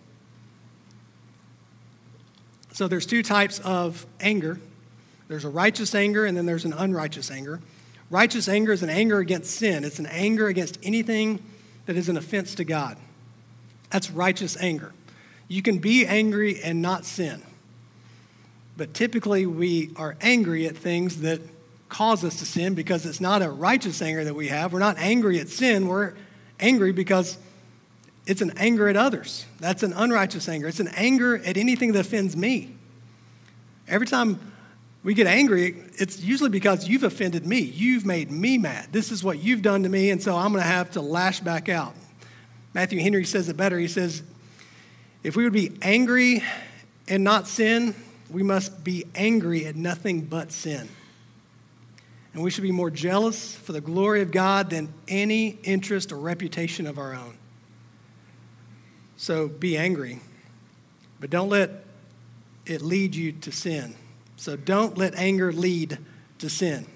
So 2.73 2.88
there's 2.88 3.07
two 3.07 3.23
types 3.23 3.61
of 3.61 4.05
anger. 4.20 4.59
There's 5.29 5.44
a 5.44 5.49
righteous 5.49 5.94
anger 5.94 6.27
and 6.27 6.37
then 6.37 6.44
there's 6.44 6.64
an 6.64 6.73
unrighteous 6.73 7.31
anger. 7.31 7.61
Righteous 8.11 8.49
anger 8.49 8.73
is 8.73 8.83
an 8.83 8.90
anger 8.90 9.18
against 9.18 9.53
sin. 9.53 9.85
It's 9.85 9.99
an 9.99 10.07
anger 10.07 10.49
against 10.49 10.79
anything 10.83 11.42
that 11.87 11.97
is 11.97 12.09
an 12.09 12.16
offense 12.16 12.55
to 12.57 12.64
God. 12.64 12.99
That's 13.90 14.11
righteous 14.11 14.57
anger. 14.61 14.92
You 15.49 15.62
can 15.62 15.79
be 15.79 16.05
angry 16.05 16.61
and 16.62 16.83
not 16.83 17.05
sin. 17.05 17.42
But 18.76 18.94
typically, 18.94 19.46
we 19.46 19.92
are 19.96 20.16
angry 20.20 20.66
at 20.66 20.76
things 20.76 21.20
that 21.20 21.40
cause 21.88 22.24
us 22.24 22.40
to 22.40 22.44
sin 22.44 22.74
because 22.74 23.06
it's 23.06 23.20
not 23.20 23.40
a 23.40 23.48
righteous 23.48 24.02
anger 24.02 24.24
that 24.24 24.34
we 24.34 24.48
have. 24.48 24.72
We're 24.72 24.80
not 24.80 24.98
angry 24.98 25.38
at 25.38 25.48
sin. 25.48 25.87
We're 25.87 26.14
angry 26.58 26.92
because 26.92 27.38
it's 28.26 28.40
an 28.40 28.52
anger 28.56 28.88
at 28.88 28.96
others. 28.96 29.46
That's 29.60 29.82
an 29.82 29.92
unrighteous 29.92 30.48
anger. 30.48 30.66
It's 30.66 30.80
an 30.80 30.88
anger 30.88 31.37
at 31.38 31.56
anything 31.56 31.92
that 31.92 32.00
offends 32.00 32.37
me. 32.37 32.74
Every 33.87 34.06
time 34.06 34.40
we 35.04 35.14
get 35.14 35.26
angry, 35.26 35.76
it's 35.96 36.20
usually 36.20 36.50
because 36.50 36.88
you've 36.88 37.04
offended 37.04 37.46
me. 37.46 37.60
You've 37.60 38.06
made 38.06 38.30
me 38.30 38.56
mad. 38.58 38.88
This 38.90 39.12
is 39.12 39.22
what 39.22 39.38
you've 39.38 39.62
done 39.62 39.82
to 39.82 39.88
me, 39.88 40.10
and 40.10 40.22
so 40.22 40.34
I'm 40.34 40.52
going 40.52 40.64
to 40.64 40.68
have 40.68 40.92
to 40.92 41.02
lash 41.02 41.40
back 41.40 41.68
out. 41.68 41.94
Matthew 42.72 42.98
Henry 43.00 43.24
says 43.24 43.48
it 43.48 43.56
better. 43.56 43.78
He 43.78 43.87
says, 43.87 44.22
if 45.22 45.37
we 45.37 45.44
would 45.44 45.52
be 45.52 45.76
angry 45.82 46.42
and 47.06 47.22
not 47.22 47.46
sin, 47.46 47.94
we 48.30 48.42
must 48.42 48.84
be 48.84 49.04
angry 49.14 49.66
at 49.66 49.76
nothing 49.76 50.22
but 50.22 50.52
sin. 50.52 50.88
And 52.32 52.42
we 52.42 52.50
should 52.50 52.62
be 52.62 52.72
more 52.72 52.90
jealous 52.90 53.54
for 53.54 53.72
the 53.72 53.80
glory 53.80 54.20
of 54.20 54.32
God 54.32 54.70
than 54.70 54.92
any 55.06 55.58
interest 55.62 56.10
or 56.10 56.16
reputation 56.16 56.87
of 56.87 56.98
our 56.98 57.14
own. 57.14 57.37
So 59.16 59.46
be 59.46 59.76
angry, 59.76 60.20
but 61.20 61.30
don't 61.30 61.48
let 61.48 61.84
it 62.66 62.82
lead 62.82 63.14
you 63.14 63.32
to 63.32 63.52
sin. 63.52 63.94
So 64.37 64.56
don't 64.56 64.98
let 64.98 65.14
anger 65.14 65.52
lead 65.52 65.98
to 66.38 66.50
sin. 66.50 66.87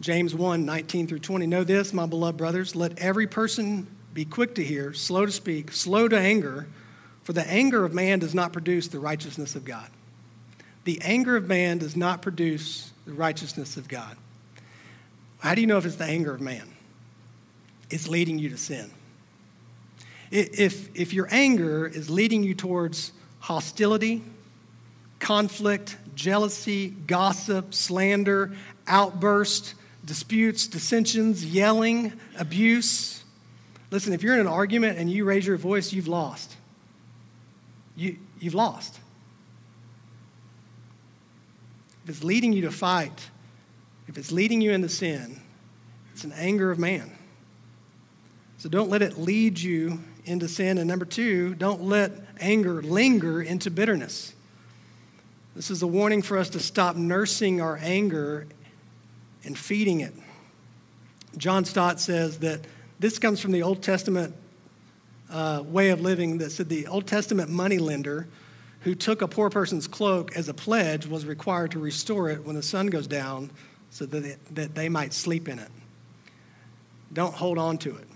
James 0.00 0.34
1 0.34 0.64
19 0.64 1.06
through 1.08 1.18
20. 1.18 1.46
Know 1.46 1.64
this, 1.64 1.92
my 1.92 2.06
beloved 2.06 2.36
brothers, 2.36 2.76
let 2.76 2.98
every 2.98 3.26
person 3.26 3.88
be 4.14 4.24
quick 4.24 4.54
to 4.56 4.64
hear, 4.64 4.92
slow 4.92 5.26
to 5.26 5.32
speak, 5.32 5.72
slow 5.72 6.06
to 6.06 6.18
anger 6.18 6.68
for 7.22 7.32
the 7.32 7.46
anger 7.48 7.84
of 7.84 7.94
man 7.94 8.18
does 8.18 8.34
not 8.34 8.52
produce 8.52 8.88
the 8.88 8.98
righteousness 8.98 9.54
of 9.54 9.64
God. 9.64 9.88
The 10.84 11.00
anger 11.02 11.36
of 11.36 11.46
man 11.46 11.78
does 11.78 11.96
not 11.96 12.22
produce 12.22 12.92
the 13.06 13.12
righteousness 13.12 13.76
of 13.76 13.88
God. 13.88 14.16
How 15.38 15.54
do 15.54 15.60
you 15.60 15.66
know 15.66 15.78
if 15.78 15.86
it's 15.86 15.96
the 15.96 16.04
anger 16.04 16.34
of 16.34 16.40
man? 16.40 16.68
It's 17.90 18.08
leading 18.08 18.38
you 18.38 18.48
to 18.50 18.56
sin. 18.56 18.90
If, 20.30 20.96
if 20.96 21.12
your 21.12 21.28
anger 21.30 21.86
is 21.86 22.08
leading 22.08 22.42
you 22.42 22.54
towards 22.54 23.12
hostility, 23.38 24.22
conflict, 25.18 25.96
jealousy, 26.14 26.88
gossip, 26.88 27.74
slander, 27.74 28.52
outburst, 28.86 29.74
disputes, 30.04 30.66
dissensions, 30.66 31.44
yelling, 31.44 32.14
abuse, 32.38 33.22
listen, 33.90 34.12
if 34.12 34.22
you're 34.22 34.34
in 34.34 34.40
an 34.40 34.46
argument 34.46 34.98
and 34.98 35.10
you 35.10 35.24
raise 35.24 35.46
your 35.46 35.58
voice, 35.58 35.92
you've 35.92 36.08
lost 36.08 36.56
you, 37.96 38.16
you've 38.40 38.54
lost. 38.54 38.98
if 42.04 42.10
it's 42.10 42.24
leading 42.24 42.52
you 42.52 42.62
to 42.62 42.70
fight, 42.70 43.30
if 44.08 44.18
it's 44.18 44.32
leading 44.32 44.60
you 44.60 44.72
into 44.72 44.88
sin, 44.88 45.40
it's 46.12 46.24
an 46.24 46.32
anger 46.32 46.70
of 46.70 46.78
man. 46.78 47.10
So 48.58 48.68
don't 48.68 48.90
let 48.90 49.02
it 49.02 49.18
lead 49.18 49.58
you 49.58 50.00
into 50.24 50.48
sin. 50.48 50.78
And 50.78 50.88
number 50.88 51.04
two, 51.04 51.54
don't 51.54 51.82
let 51.82 52.12
anger 52.40 52.82
linger 52.82 53.42
into 53.42 53.70
bitterness. 53.70 54.34
This 55.54 55.70
is 55.70 55.82
a 55.82 55.86
warning 55.86 56.22
for 56.22 56.38
us 56.38 56.50
to 56.50 56.60
stop 56.60 56.96
nursing 56.96 57.60
our 57.60 57.78
anger 57.82 58.46
and 59.44 59.56
feeding 59.56 60.00
it. 60.00 60.14
John 61.36 61.64
Stott 61.64 62.00
says 62.00 62.38
that 62.40 62.60
this 62.98 63.18
comes 63.18 63.40
from 63.40 63.52
the 63.52 63.62
Old 63.62 63.82
Testament 63.82 64.34
uh, 65.32 65.62
way 65.66 65.90
of 65.90 66.00
living 66.00 66.38
that 66.38 66.50
said 66.50 66.68
the 66.68 66.86
Old 66.86 67.06
Testament 67.06 67.50
moneylender 67.50 68.28
who 68.80 68.94
took 68.94 69.22
a 69.22 69.28
poor 69.28 69.48
person's 69.48 69.86
cloak 69.86 70.36
as 70.36 70.48
a 70.48 70.54
pledge 70.54 71.06
was 71.06 71.24
required 71.24 71.70
to 71.72 71.78
restore 71.78 72.30
it 72.30 72.44
when 72.44 72.54
the 72.54 72.62
sun 72.62 72.88
goes 72.88 73.06
down 73.06 73.50
so 73.90 74.06
that, 74.06 74.24
it, 74.24 74.54
that 74.54 74.74
they 74.74 74.88
might 74.88 75.12
sleep 75.12 75.48
in 75.48 75.58
it. 75.58 75.70
Don't 77.12 77.34
hold 77.34 77.58
on 77.58 77.78
to 77.78 77.96
it. 77.96 78.08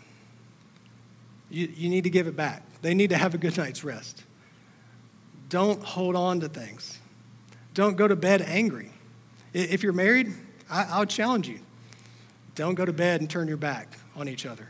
You, 1.51 1.73
you 1.75 1.89
need 1.89 2.05
to 2.05 2.11
give 2.11 2.27
it 2.27 2.37
back. 2.37 2.63
They 2.83 2.95
need 2.95 3.11
to 3.11 3.17
have 3.17 3.35
a 3.35 3.39
good 3.39 3.57
night's 3.57 3.85
rest. 3.85 4.25
Don't 5.49 5.83
hold 5.83 6.17
on 6.17 6.41
to 6.41 6.49
things. 6.49 6.99
Don't 7.75 7.97
go 7.97 8.09
to 8.09 8.17
bed 8.17 8.43
angry. 8.43 8.91
If 9.53 9.83
you're 9.83 9.93
married, 9.93 10.33
I, 10.69 10.85
I 10.85 10.99
would 10.99 11.11
challenge 11.11 11.49
you. 11.49 11.61
Don't 12.55 12.75
go 12.75 12.85
to 12.85 12.93
bed 12.93 13.21
and 13.21 13.31
turn 13.31 13.49
your 13.49 13.57
back 13.57 13.97
on 14.17 14.29
each 14.29 14.47
other. 14.47 14.69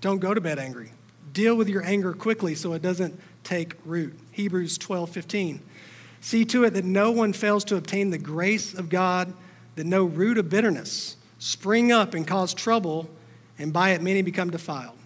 Don't 0.00 0.18
go 0.18 0.34
to 0.34 0.40
bed 0.40 0.58
angry. 0.58 0.92
Deal 1.32 1.56
with 1.56 1.68
your 1.68 1.84
anger 1.84 2.12
quickly 2.12 2.54
so 2.54 2.72
it 2.72 2.82
doesn't 2.82 3.18
take 3.44 3.74
root. 3.84 4.18
Hebrews 4.32 4.78
12 4.78 5.10
15. 5.10 5.60
See 6.20 6.44
to 6.46 6.64
it 6.64 6.70
that 6.70 6.84
no 6.84 7.10
one 7.12 7.32
fails 7.32 7.64
to 7.64 7.76
obtain 7.76 8.10
the 8.10 8.18
grace 8.18 8.74
of 8.74 8.88
God, 8.88 9.32
that 9.76 9.84
no 9.84 10.04
root 10.04 10.38
of 10.38 10.48
bitterness 10.48 11.16
spring 11.38 11.92
up 11.92 12.14
and 12.14 12.26
cause 12.26 12.52
trouble, 12.52 13.08
and 13.58 13.72
by 13.72 13.90
it 13.90 14.02
many 14.02 14.22
become 14.22 14.50
defiled. 14.50 14.96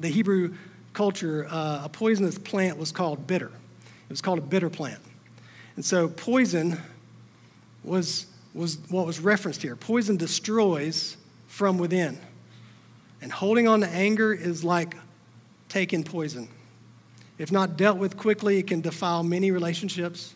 The 0.00 0.08
Hebrew 0.08 0.54
culture, 0.92 1.46
uh, 1.50 1.82
a 1.84 1.88
poisonous 1.88 2.38
plant 2.38 2.78
was 2.78 2.92
called 2.92 3.26
bitter. 3.26 3.48
It 3.48 4.10
was 4.10 4.22
called 4.22 4.38
a 4.38 4.42
bitter 4.42 4.70
plant. 4.70 5.00
And 5.76 5.84
so 5.84 6.08
poison 6.08 6.80
was, 7.84 8.26
was 8.54 8.78
what 8.88 9.06
was 9.06 9.20
referenced 9.20 9.62
here. 9.62 9.76
Poison 9.76 10.16
destroys 10.16 11.16
from 11.46 11.78
within. 11.78 12.18
And 13.20 13.30
holding 13.30 13.68
on 13.68 13.80
to 13.80 13.88
anger 13.88 14.32
is 14.32 14.64
like 14.64 14.96
taking 15.68 16.04
poison. 16.04 16.48
If 17.38 17.52
not 17.52 17.76
dealt 17.76 17.98
with 17.98 18.16
quickly, 18.16 18.58
it 18.58 18.66
can 18.66 18.80
defile 18.80 19.22
many 19.22 19.50
relationships, 19.50 20.34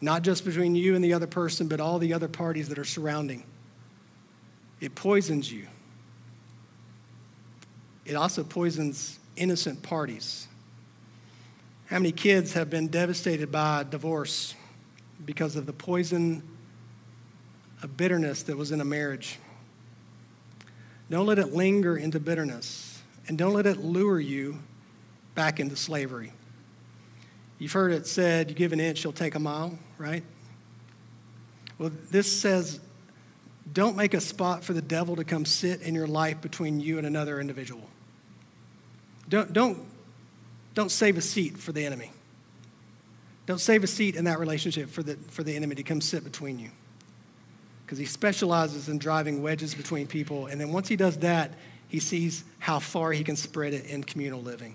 not 0.00 0.22
just 0.22 0.44
between 0.44 0.74
you 0.74 0.94
and 0.94 1.04
the 1.04 1.12
other 1.12 1.26
person, 1.26 1.68
but 1.68 1.80
all 1.80 1.98
the 1.98 2.14
other 2.14 2.28
parties 2.28 2.68
that 2.68 2.78
are 2.78 2.84
surrounding. 2.84 3.44
It 4.80 4.94
poisons 4.94 5.52
you. 5.52 5.66
It 8.06 8.14
also 8.14 8.42
poisons 8.42 9.18
innocent 9.36 9.82
parties. 9.82 10.48
How 11.86 11.98
many 11.98 12.12
kids 12.12 12.52
have 12.54 12.70
been 12.70 12.88
devastated 12.88 13.52
by 13.52 13.84
divorce 13.84 14.54
because 15.24 15.56
of 15.56 15.66
the 15.66 15.72
poison 15.72 16.42
of 17.82 17.96
bitterness 17.96 18.44
that 18.44 18.56
was 18.56 18.72
in 18.72 18.80
a 18.80 18.84
marriage? 18.84 19.38
Don't 21.10 21.26
let 21.26 21.38
it 21.38 21.54
linger 21.54 21.96
into 21.96 22.20
bitterness, 22.20 23.02
and 23.26 23.36
don't 23.36 23.54
let 23.54 23.66
it 23.66 23.78
lure 23.78 24.20
you 24.20 24.58
back 25.38 25.60
into 25.60 25.76
slavery. 25.76 26.32
You've 27.60 27.70
heard 27.70 27.92
it 27.92 28.08
said, 28.08 28.50
you 28.50 28.56
give 28.56 28.72
an 28.72 28.80
inch, 28.80 29.04
you'll 29.04 29.12
take 29.12 29.36
a 29.36 29.38
mile, 29.38 29.78
right? 29.96 30.24
Well, 31.78 31.92
this 32.10 32.40
says, 32.40 32.80
don't 33.72 33.96
make 33.96 34.14
a 34.14 34.20
spot 34.20 34.64
for 34.64 34.72
the 34.72 34.82
devil 34.82 35.14
to 35.14 35.22
come 35.22 35.44
sit 35.44 35.82
in 35.82 35.94
your 35.94 36.08
life 36.08 36.40
between 36.40 36.80
you 36.80 36.98
and 36.98 37.06
another 37.06 37.40
individual. 37.40 37.88
Don't, 39.28 39.52
don't, 39.52 39.78
don't 40.74 40.90
save 40.90 41.16
a 41.16 41.22
seat 41.22 41.56
for 41.56 41.70
the 41.70 41.86
enemy. 41.86 42.10
Don't 43.46 43.60
save 43.60 43.84
a 43.84 43.86
seat 43.86 44.16
in 44.16 44.24
that 44.24 44.40
relationship 44.40 44.90
for 44.90 45.04
the, 45.04 45.14
for 45.28 45.44
the 45.44 45.54
enemy 45.54 45.76
to 45.76 45.84
come 45.84 46.00
sit 46.00 46.24
between 46.24 46.58
you. 46.58 46.70
Because 47.86 47.98
he 47.98 48.06
specializes 48.06 48.88
in 48.88 48.98
driving 48.98 49.40
wedges 49.40 49.72
between 49.72 50.08
people. 50.08 50.46
And 50.46 50.60
then 50.60 50.72
once 50.72 50.88
he 50.88 50.96
does 50.96 51.18
that, 51.18 51.52
he 51.86 52.00
sees 52.00 52.42
how 52.58 52.80
far 52.80 53.12
he 53.12 53.22
can 53.22 53.36
spread 53.36 53.72
it 53.72 53.86
in 53.86 54.02
communal 54.02 54.42
living. 54.42 54.74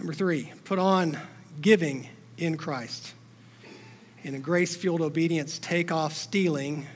Number 0.00 0.14
three, 0.14 0.50
put 0.64 0.78
on 0.78 1.18
giving 1.60 2.08
in 2.38 2.56
Christ. 2.56 3.12
In 4.22 4.34
a 4.34 4.38
grace 4.38 4.74
fueled 4.74 5.02
obedience, 5.02 5.58
take 5.58 5.92
off 5.92 6.14
stealing 6.14 6.86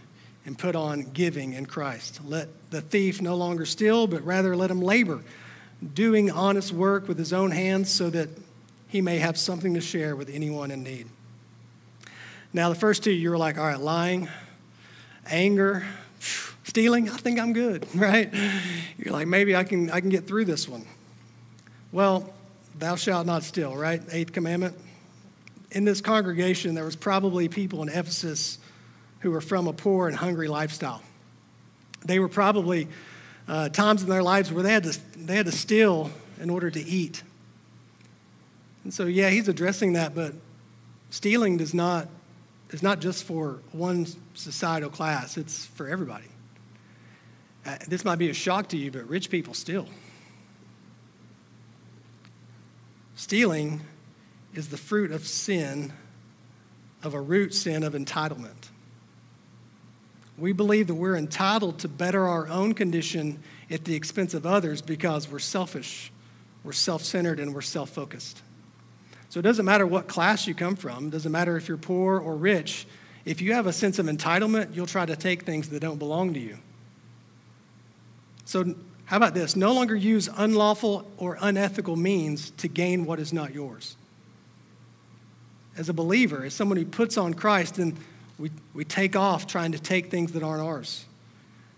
and 0.46 0.58
put 0.58 0.74
on 0.74 1.02
giving 1.12 1.52
in 1.52 1.66
Christ. 1.66 2.22
Let 2.24 2.48
the 2.70 2.80
thief 2.80 3.20
no 3.20 3.36
longer 3.36 3.66
steal, 3.66 4.06
but 4.06 4.24
rather 4.24 4.56
let 4.56 4.70
him 4.70 4.80
labor, 4.80 5.20
doing 5.92 6.30
honest 6.30 6.72
work 6.72 7.06
with 7.06 7.18
his 7.18 7.34
own 7.34 7.50
hands 7.50 7.90
so 7.90 8.08
that 8.08 8.30
he 8.88 9.02
may 9.02 9.18
have 9.18 9.36
something 9.36 9.74
to 9.74 9.82
share 9.82 10.16
with 10.16 10.30
anyone 10.30 10.70
in 10.70 10.82
need. 10.82 11.06
Now, 12.54 12.70
the 12.70 12.74
first 12.74 13.04
two, 13.04 13.12
you 13.12 13.28
were 13.28 13.36
like, 13.36 13.58
all 13.58 13.66
right, 13.66 13.78
lying, 13.78 14.30
anger, 15.30 15.84
stealing, 16.62 17.10
I 17.10 17.18
think 17.18 17.38
I'm 17.38 17.52
good, 17.52 17.86
right? 17.94 18.32
You're 18.96 19.12
like, 19.12 19.28
maybe 19.28 19.54
I 19.54 19.64
can, 19.64 19.90
I 19.90 20.00
can 20.00 20.08
get 20.08 20.26
through 20.26 20.46
this 20.46 20.66
one. 20.66 20.86
Well, 21.92 22.33
thou 22.78 22.96
shalt 22.96 23.26
not 23.26 23.42
steal, 23.42 23.76
right? 23.76 24.02
Eighth 24.10 24.32
commandment. 24.32 24.76
In 25.70 25.84
this 25.84 26.00
congregation, 26.00 26.74
there 26.74 26.84
was 26.84 26.96
probably 26.96 27.48
people 27.48 27.82
in 27.82 27.88
Ephesus 27.88 28.58
who 29.20 29.30
were 29.30 29.40
from 29.40 29.66
a 29.66 29.72
poor 29.72 30.06
and 30.08 30.16
hungry 30.16 30.48
lifestyle. 30.48 31.02
They 32.04 32.18
were 32.18 32.28
probably 32.28 32.88
uh, 33.48 33.70
times 33.70 34.02
in 34.02 34.08
their 34.08 34.22
lives 34.22 34.52
where 34.52 34.62
they 34.62 34.72
had, 34.72 34.84
to, 34.84 34.98
they 35.16 35.36
had 35.36 35.46
to 35.46 35.52
steal 35.52 36.10
in 36.40 36.50
order 36.50 36.70
to 36.70 36.80
eat. 36.80 37.22
And 38.84 38.92
so, 38.92 39.06
yeah, 39.06 39.30
he's 39.30 39.48
addressing 39.48 39.94
that, 39.94 40.14
but 40.14 40.34
stealing 41.10 41.56
does 41.56 41.72
not, 41.72 42.08
is 42.70 42.82
not 42.82 43.00
just 43.00 43.24
for 43.24 43.60
one 43.72 44.06
societal 44.34 44.90
class, 44.90 45.36
it's 45.36 45.64
for 45.64 45.88
everybody. 45.88 46.26
Uh, 47.64 47.76
this 47.88 48.04
might 48.04 48.16
be 48.16 48.28
a 48.28 48.34
shock 48.34 48.68
to 48.68 48.76
you, 48.76 48.90
but 48.90 49.08
rich 49.08 49.30
people 49.30 49.54
steal. 49.54 49.88
Stealing 53.16 53.80
is 54.54 54.68
the 54.68 54.76
fruit 54.76 55.12
of 55.12 55.26
sin, 55.26 55.92
of 57.02 57.14
a 57.14 57.20
root 57.20 57.54
sin 57.54 57.82
of 57.82 57.94
entitlement. 57.94 58.70
We 60.36 60.52
believe 60.52 60.88
that 60.88 60.94
we're 60.94 61.16
entitled 61.16 61.78
to 61.80 61.88
better 61.88 62.26
our 62.26 62.48
own 62.48 62.74
condition 62.74 63.40
at 63.70 63.84
the 63.84 63.94
expense 63.94 64.34
of 64.34 64.44
others 64.44 64.82
because 64.82 65.30
we're 65.30 65.38
selfish, 65.38 66.10
we're 66.64 66.72
self 66.72 67.02
centered, 67.02 67.38
and 67.38 67.54
we're 67.54 67.60
self 67.60 67.90
focused. 67.90 68.42
So 69.28 69.38
it 69.38 69.44
doesn't 69.44 69.64
matter 69.64 69.86
what 69.86 70.08
class 70.08 70.46
you 70.46 70.54
come 70.54 70.76
from, 70.76 71.08
it 71.08 71.10
doesn't 71.10 71.30
matter 71.30 71.56
if 71.56 71.68
you're 71.68 71.76
poor 71.76 72.18
or 72.18 72.34
rich. 72.34 72.86
If 73.24 73.40
you 73.40 73.54
have 73.54 73.66
a 73.66 73.72
sense 73.72 73.98
of 73.98 74.06
entitlement, 74.06 74.74
you'll 74.74 74.86
try 74.86 75.06
to 75.06 75.16
take 75.16 75.44
things 75.44 75.70
that 75.70 75.80
don't 75.80 75.98
belong 75.98 76.34
to 76.34 76.40
you. 76.40 76.58
So 78.44 78.74
how 79.06 79.18
about 79.18 79.34
this? 79.34 79.54
No 79.54 79.74
longer 79.74 79.94
use 79.94 80.28
unlawful 80.34 81.06
or 81.18 81.36
unethical 81.40 81.96
means 81.96 82.50
to 82.52 82.68
gain 82.68 83.04
what 83.04 83.20
is 83.20 83.32
not 83.32 83.52
yours. 83.52 83.96
As 85.76 85.88
a 85.88 85.92
believer, 85.92 86.44
as 86.44 86.54
someone 86.54 86.78
who 86.78 86.86
puts 86.86 87.18
on 87.18 87.34
Christ, 87.34 87.74
then 87.74 87.98
we, 88.38 88.50
we 88.72 88.84
take 88.84 89.14
off 89.14 89.46
trying 89.46 89.72
to 89.72 89.78
take 89.78 90.10
things 90.10 90.32
that 90.32 90.42
aren't 90.42 90.62
ours. 90.62 91.04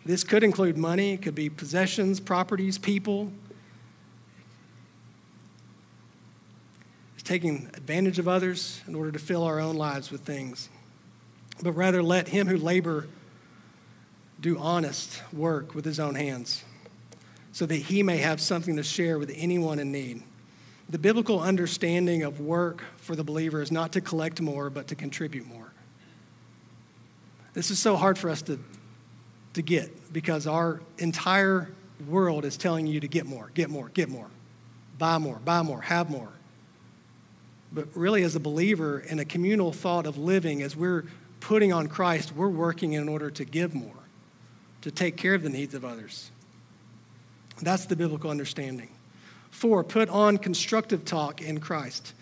This 0.04 0.22
could 0.22 0.44
include 0.44 0.76
money, 0.76 1.14
it 1.14 1.22
could 1.22 1.34
be 1.34 1.50
possessions, 1.50 2.20
properties, 2.20 2.78
people. 2.78 3.32
It's 7.14 7.24
taking 7.24 7.68
advantage 7.74 8.20
of 8.20 8.28
others 8.28 8.82
in 8.86 8.94
order 8.94 9.10
to 9.10 9.18
fill 9.18 9.42
our 9.42 9.58
own 9.58 9.74
lives 9.74 10.12
with 10.12 10.20
things. 10.20 10.68
But 11.60 11.72
rather 11.72 12.04
let 12.04 12.28
him 12.28 12.46
who 12.46 12.56
labor 12.56 13.08
do 14.40 14.58
honest 14.58 15.22
work 15.32 15.74
with 15.74 15.84
his 15.84 15.98
own 15.98 16.14
hands 16.14 16.62
so 17.56 17.64
that 17.64 17.76
he 17.76 18.02
may 18.02 18.18
have 18.18 18.38
something 18.38 18.76
to 18.76 18.82
share 18.82 19.18
with 19.18 19.32
anyone 19.34 19.78
in 19.78 19.90
need. 19.90 20.22
The 20.90 20.98
biblical 20.98 21.40
understanding 21.40 22.22
of 22.22 22.38
work 22.38 22.84
for 22.98 23.16
the 23.16 23.24
believer 23.24 23.62
is 23.62 23.72
not 23.72 23.92
to 23.92 24.02
collect 24.02 24.42
more, 24.42 24.68
but 24.68 24.88
to 24.88 24.94
contribute 24.94 25.46
more. 25.46 25.72
This 27.54 27.70
is 27.70 27.78
so 27.78 27.96
hard 27.96 28.18
for 28.18 28.28
us 28.28 28.42
to, 28.42 28.58
to 29.54 29.62
get 29.62 30.12
because 30.12 30.46
our 30.46 30.82
entire 30.98 31.70
world 32.06 32.44
is 32.44 32.58
telling 32.58 32.86
you 32.86 33.00
to 33.00 33.08
get 33.08 33.24
more, 33.24 33.50
get 33.54 33.70
more, 33.70 33.88
get 33.88 34.10
more, 34.10 34.28
buy 34.98 35.16
more, 35.16 35.38
buy 35.42 35.62
more, 35.62 35.80
have 35.80 36.10
more. 36.10 36.28
But 37.72 37.88
really, 37.94 38.22
as 38.22 38.36
a 38.36 38.40
believer 38.40 39.00
in 39.00 39.18
a 39.18 39.24
communal 39.24 39.72
thought 39.72 40.04
of 40.04 40.18
living, 40.18 40.60
as 40.60 40.76
we're 40.76 41.06
putting 41.40 41.72
on 41.72 41.86
Christ, 41.86 42.36
we're 42.36 42.50
working 42.50 42.92
in 42.92 43.08
order 43.08 43.30
to 43.30 43.46
give 43.46 43.74
more, 43.74 44.04
to 44.82 44.90
take 44.90 45.16
care 45.16 45.32
of 45.32 45.42
the 45.42 45.48
needs 45.48 45.72
of 45.72 45.86
others. 45.86 46.30
That's 47.62 47.86
the 47.86 47.96
biblical 47.96 48.30
understanding. 48.30 48.90
Four, 49.50 49.84
put 49.84 50.08
on 50.08 50.36
constructive 50.38 51.04
talk 51.04 51.40
in 51.40 51.60
Christ. 51.60 52.12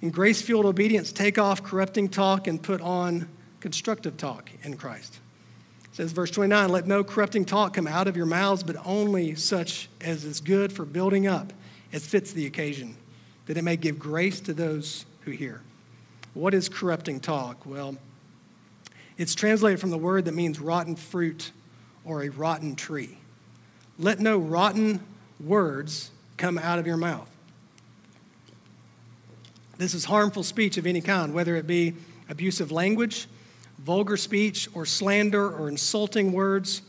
In 0.00 0.10
grace 0.10 0.42
fueled 0.42 0.66
obedience, 0.66 1.12
take 1.12 1.38
off 1.38 1.62
corrupting 1.62 2.08
talk 2.08 2.48
and 2.48 2.60
put 2.60 2.80
on 2.80 3.28
constructive 3.60 4.16
talk 4.16 4.50
in 4.64 4.76
Christ. 4.76 5.20
It 5.84 5.96
says, 5.96 6.10
verse 6.10 6.32
29, 6.32 6.70
let 6.70 6.86
no 6.86 7.04
corrupting 7.04 7.44
talk 7.44 7.74
come 7.74 7.86
out 7.86 8.08
of 8.08 8.16
your 8.16 8.26
mouths, 8.26 8.64
but 8.64 8.76
only 8.84 9.36
such 9.36 9.88
as 10.00 10.24
is 10.24 10.40
good 10.40 10.72
for 10.72 10.84
building 10.84 11.28
up, 11.28 11.52
as 11.92 12.04
fits 12.04 12.32
the 12.32 12.46
occasion, 12.46 12.96
that 13.46 13.56
it 13.56 13.62
may 13.62 13.76
give 13.76 13.98
grace 13.98 14.40
to 14.40 14.52
those 14.52 15.06
who 15.20 15.30
hear. 15.30 15.60
What 16.34 16.54
is 16.54 16.68
corrupting 16.68 17.20
talk? 17.20 17.64
Well, 17.64 17.96
it's 19.18 19.34
translated 19.34 19.78
from 19.78 19.90
the 19.90 19.98
word 19.98 20.24
that 20.24 20.34
means 20.34 20.58
rotten 20.58 20.96
fruit 20.96 21.52
or 22.04 22.24
a 22.24 22.30
rotten 22.30 22.74
tree. 22.74 23.18
Let 24.02 24.18
no 24.18 24.36
rotten 24.36 25.00
words 25.38 26.10
come 26.36 26.58
out 26.58 26.80
of 26.80 26.88
your 26.88 26.96
mouth. 26.96 27.30
This 29.78 29.94
is 29.94 30.04
harmful 30.04 30.42
speech 30.42 30.76
of 30.76 30.86
any 30.86 31.00
kind, 31.00 31.32
whether 31.32 31.54
it 31.54 31.68
be 31.68 31.94
abusive 32.28 32.72
language, 32.72 33.28
vulgar 33.78 34.16
speech, 34.16 34.68
or 34.74 34.84
slander 34.84 35.48
or 35.48 35.68
insulting 35.68 36.32
words. 36.32 36.82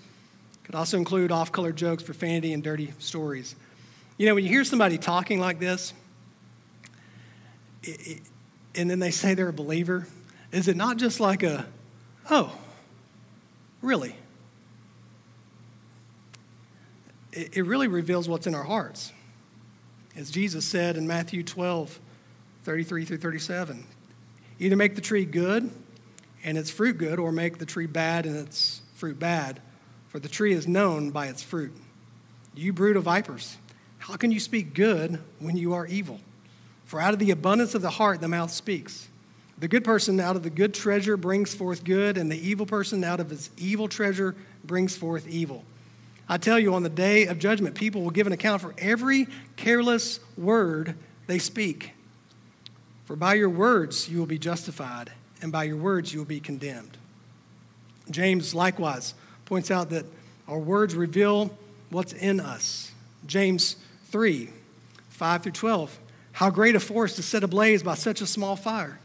Could 0.63 0.73
also 0.73 0.97
include 0.97 1.32
off 1.32 1.52
color 1.52 1.71
jokes, 1.71 2.02
profanity, 2.02 2.52
and 2.52 2.63
dirty 2.63 2.91
stories. 2.97 3.56
You 4.17 4.26
know, 4.26 4.34
when 4.34 4.43
you 4.43 4.49
hear 4.49 4.63
somebody 4.63 4.97
talking 4.97 5.39
like 5.39 5.60
this, 5.60 5.93
it, 7.84 8.08
it, 8.08 8.21
and 8.73 8.89
then 8.89 8.97
they 8.97 9.12
say 9.12 9.36
they're 9.36 9.49
a 9.49 9.54
believer, 9.54 10.08
is 10.52 10.67
it 10.67 10.76
not 10.76 10.97
just 10.97 11.19
like 11.19 11.43
a, 11.43 11.67
oh, 12.32 12.58
really? 13.84 14.15
It, 17.36 17.65
really 17.65 17.88
reveals 17.88 18.30
what's 18.30 18.46
in 18.46 18.54
our 18.54 18.63
hearts. 18.63 19.12
As 20.15 20.30
Jesus 20.30 20.65
said 20.65 20.98
in 20.98 21.08
Matthew 21.08 21.43
12, 21.43 22.00
33 22.63 23.06
through 23.06 23.17
37. 23.17 23.84
Either 24.60 24.76
make 24.76 24.96
the 24.96 25.02
tree 25.02 25.26
good 25.26 25.69
and 26.43 26.58
its 26.58 26.69
fruit 26.69 26.98
good, 26.98 27.19
or 27.19 27.32
make 27.32 27.58
the 27.58 27.65
tree 27.65 27.88
bad 27.88 28.26
and 28.26 28.36
its 28.36 28.82
fruit 28.96 29.17
bad, 29.17 29.62
for 30.10 30.19
the 30.19 30.28
tree 30.28 30.54
is 30.54 30.67
known 30.67 31.10
by 31.10 31.28
its 31.28 31.41
fruit. 31.41 31.74
You 32.54 32.74
brood 32.74 32.98
of 32.98 33.04
vipers, 33.04 33.58
how 33.98 34.15
can 34.15 34.32
you 34.32 34.39
speak 34.39 34.74
good 34.74 35.19
when 35.39 35.58
you 35.58 35.74
are 35.74 35.88
evil? 35.88 36.19
For 36.86 37.00
out 37.00 37.13
of 37.13 37.19
the 37.19 37.32
abundance 37.32 37.76
of 37.76 37.82
the 37.82 37.89
heart 37.89 38.22
the 38.22 38.28
mouth 38.28 38.52
speaks. 38.52 39.08
The 39.58 39.67
good 39.67 39.84
person 39.84 40.19
out 40.19 40.36
of 40.36 40.43
the 40.43 40.50
good 40.50 40.74
treasure 40.74 41.15
brings 41.15 41.56
forth 41.56 41.84
good, 41.84 42.17
and 42.17 42.32
the 42.32 42.48
evil 42.48 42.65
person 42.65 43.04
out 43.04 43.19
of 43.19 43.30
his 43.30 43.50
evil 43.58 43.88
treasure 43.88 44.36
brings 44.63 44.96
forth 44.96 45.28
evil. 45.28 45.63
I 46.28 46.38
tell 46.38 46.58
you, 46.58 46.74
on 46.74 46.84
the 46.84 46.90
day 46.90 47.26
of 47.26 47.38
judgment, 47.40 47.76
people 47.76 48.02
will 48.02 48.12
give 48.12 48.28
an 48.28 48.34
account 48.34 48.62
for 48.62 48.74
every 48.78 49.28
careless 49.56 50.20
word 50.38 50.96
they 51.28 51.40
speak. 51.40 51.94
For 53.06 53.16
by 53.16 53.34
your 53.34 53.50
words 53.50 54.10
you 54.10 54.20
will 54.20 54.26
be 54.26 54.40
justified, 54.40 55.12
and 55.42 55.52
by 55.52 55.66
your 55.66 55.78
words 55.78 56.14
you 56.14 56.20
will 56.20 56.26
be 56.26 56.40
condemned. 56.40 56.98
James 58.10 58.56
likewise 58.56 59.14
points 59.46 59.72
out 59.72 59.90
that 59.90 60.06
our 60.48 60.60
words 60.60 60.96
reveal 60.96 61.56
what's 61.90 62.14
in 62.14 62.40
us. 62.40 62.92
James 63.26 63.76
3 64.12 64.50
5 65.10 65.44
through 65.44 65.52
12. 65.52 66.00
How 66.34 66.50
great 66.50 66.76
a 66.76 66.80
forest 66.80 67.20
is 67.20 67.26
set 67.26 67.44
ablaze 67.44 67.84
by 67.84 67.94
such 67.94 68.20
a 68.20 68.26
small 68.26 68.56
fire. 68.56 69.00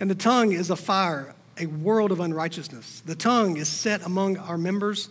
And 0.00 0.10
the 0.10 0.14
tongue 0.14 0.52
is 0.52 0.70
a 0.70 0.76
fire, 0.76 1.34
a 1.58 1.66
world 1.66 2.10
of 2.10 2.20
unrighteousness. 2.20 3.02
The 3.04 3.14
tongue 3.14 3.58
is 3.58 3.68
set 3.68 4.04
among 4.04 4.38
our 4.38 4.56
members, 4.56 5.10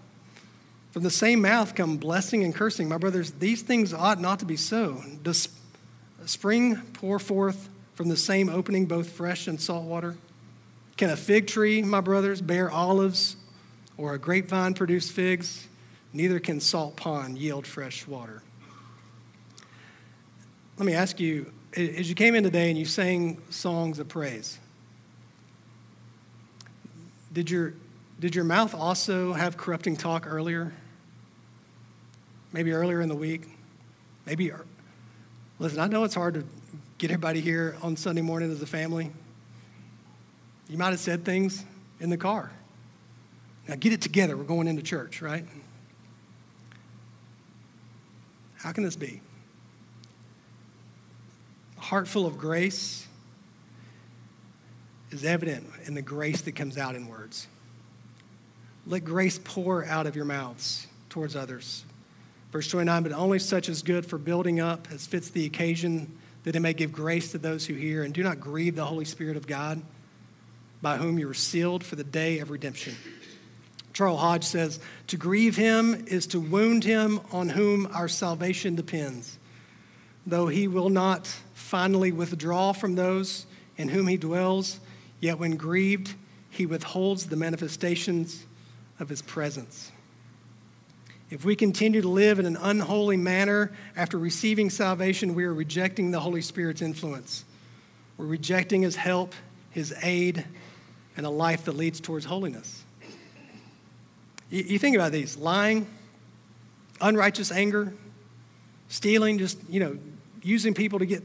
From 0.91 1.03
the 1.03 1.11
same 1.11 1.41
mouth 1.41 1.73
come 1.73 1.97
blessing 1.97 2.43
and 2.43 2.53
cursing. 2.53 2.89
My 2.89 2.97
brothers, 2.97 3.31
these 3.31 3.61
things 3.61 3.93
ought 3.93 4.19
not 4.19 4.39
to 4.39 4.45
be 4.45 4.57
so. 4.57 5.01
Does 5.23 5.47
spring 6.25 6.81
pour 6.93 7.17
forth 7.17 7.69
from 7.95 8.09
the 8.09 8.17
same 8.17 8.49
opening 8.49 8.85
both 8.85 9.09
fresh 9.09 9.47
and 9.47 9.59
salt 9.59 9.85
water? 9.85 10.15
Can 10.97 11.09
a 11.09 11.17
fig 11.17 11.47
tree, 11.47 11.81
my 11.81 12.01
brothers, 12.01 12.41
bear 12.41 12.69
olives 12.69 13.37
or 13.97 14.13
a 14.13 14.19
grapevine 14.19 14.73
produce 14.73 15.09
figs? 15.09 15.67
Neither 16.13 16.39
can 16.39 16.59
salt 16.59 16.97
pond 16.97 17.37
yield 17.37 17.65
fresh 17.65 18.05
water. 18.05 18.43
Let 20.77 20.85
me 20.85 20.93
ask 20.93 21.19
you 21.19 21.51
as 21.75 22.09
you 22.09 22.15
came 22.15 22.35
in 22.35 22.43
today 22.43 22.69
and 22.69 22.77
you 22.77 22.85
sang 22.85 23.41
songs 23.49 23.99
of 23.99 24.09
praise, 24.09 24.59
did 27.31 27.49
your, 27.49 27.73
did 28.19 28.35
your 28.35 28.43
mouth 28.43 28.75
also 28.75 29.33
have 29.33 29.55
corrupting 29.55 29.95
talk 29.95 30.27
earlier? 30.27 30.73
Maybe 32.53 32.71
earlier 32.71 33.01
in 33.01 33.09
the 33.09 33.15
week? 33.15 33.47
Maybe, 34.25 34.51
listen, 35.59 35.79
I 35.79 35.87
know 35.87 36.03
it's 36.03 36.15
hard 36.15 36.35
to 36.35 36.43
get 36.97 37.09
everybody 37.09 37.41
here 37.41 37.75
on 37.81 37.95
Sunday 37.95 38.21
morning 38.21 38.51
as 38.51 38.61
a 38.61 38.67
family. 38.67 39.11
You 40.69 40.77
might 40.77 40.91
have 40.91 40.99
said 40.99 41.25
things 41.25 41.65
in 41.99 42.09
the 42.09 42.17
car. 42.17 42.51
Now 43.67 43.75
get 43.75 43.93
it 43.93 44.01
together. 44.01 44.37
We're 44.37 44.43
going 44.43 44.67
into 44.67 44.81
church, 44.81 45.21
right? 45.21 45.45
How 48.57 48.71
can 48.71 48.83
this 48.83 48.95
be? 48.95 49.21
A 51.77 51.81
heart 51.81 52.07
full 52.07 52.27
of 52.27 52.37
grace 52.37 53.07
is 55.09 55.25
evident 55.25 55.67
in 55.85 55.93
the 55.93 56.01
grace 56.01 56.41
that 56.41 56.55
comes 56.55 56.77
out 56.77 56.95
in 56.95 57.07
words. 57.07 57.47
Let 58.85 59.03
grace 59.03 59.39
pour 59.43 59.83
out 59.85 60.05
of 60.05 60.15
your 60.15 60.25
mouths 60.25 60.87
towards 61.09 61.35
others. 61.35 61.83
Verse 62.51 62.67
29, 62.67 63.03
but 63.03 63.11
only 63.13 63.39
such 63.39 63.69
is 63.69 63.81
good 63.81 64.05
for 64.05 64.17
building 64.17 64.59
up 64.59 64.87
as 64.91 65.07
fits 65.07 65.29
the 65.29 65.45
occasion 65.45 66.11
that 66.43 66.55
it 66.55 66.59
may 66.59 66.73
give 66.73 66.91
grace 66.91 67.31
to 67.31 67.37
those 67.37 67.65
who 67.65 67.73
hear, 67.73 68.03
and 68.03 68.13
do 68.13 68.23
not 68.23 68.39
grieve 68.39 68.75
the 68.75 68.85
Holy 68.85 69.05
Spirit 69.05 69.37
of 69.37 69.47
God, 69.47 69.81
by 70.81 70.97
whom 70.97 71.17
you 71.17 71.27
were 71.27 71.33
sealed 71.33 71.83
for 71.83 71.95
the 71.95 72.03
day 72.03 72.39
of 72.39 72.49
redemption. 72.49 72.95
Charles 73.93 74.19
Hodge 74.19 74.43
says, 74.43 74.79
To 75.07 75.17
grieve 75.17 75.55
him 75.55 76.05
is 76.07 76.27
to 76.27 76.39
wound 76.39 76.83
him 76.83 77.21
on 77.31 77.49
whom 77.49 77.87
our 77.93 78.07
salvation 78.07 78.75
depends, 78.75 79.37
though 80.25 80.47
he 80.47 80.67
will 80.67 80.89
not 80.89 81.27
finally 81.53 82.11
withdraw 82.11 82.73
from 82.73 82.95
those 82.95 83.45
in 83.77 83.87
whom 83.87 84.07
he 84.07 84.17
dwells, 84.17 84.79
yet 85.19 85.39
when 85.39 85.55
grieved, 85.55 86.15
he 86.49 86.65
withholds 86.65 87.27
the 87.27 87.35
manifestations 87.35 88.45
of 88.99 89.07
his 89.07 89.21
presence. 89.21 89.91
If 91.31 91.45
we 91.45 91.55
continue 91.55 92.01
to 92.01 92.09
live 92.09 92.39
in 92.39 92.45
an 92.45 92.57
unholy 92.57 93.15
manner 93.15 93.71
after 93.95 94.19
receiving 94.19 94.69
salvation, 94.69 95.33
we 95.33 95.45
are 95.45 95.53
rejecting 95.53 96.11
the 96.11 96.19
Holy 96.19 96.41
Spirit's 96.41 96.81
influence. 96.81 97.45
We're 98.17 98.25
rejecting 98.25 98.81
His 98.81 98.97
help, 98.97 99.33
His 99.69 99.95
aid, 100.03 100.43
and 101.15 101.25
a 101.25 101.29
life 101.29 101.63
that 101.65 101.77
leads 101.77 102.01
towards 102.01 102.25
holiness. 102.25 102.83
You, 104.49 104.63
you 104.63 104.77
think 104.77 104.97
about 104.97 105.13
these 105.13 105.37
lying, 105.37 105.87
unrighteous 106.99 107.49
anger, 107.49 107.93
stealing, 108.89 109.37
just, 109.37 109.57
you 109.69 109.79
know, 109.79 109.97
using 110.43 110.73
people 110.73 110.99
to 110.99 111.05
get, 111.05 111.23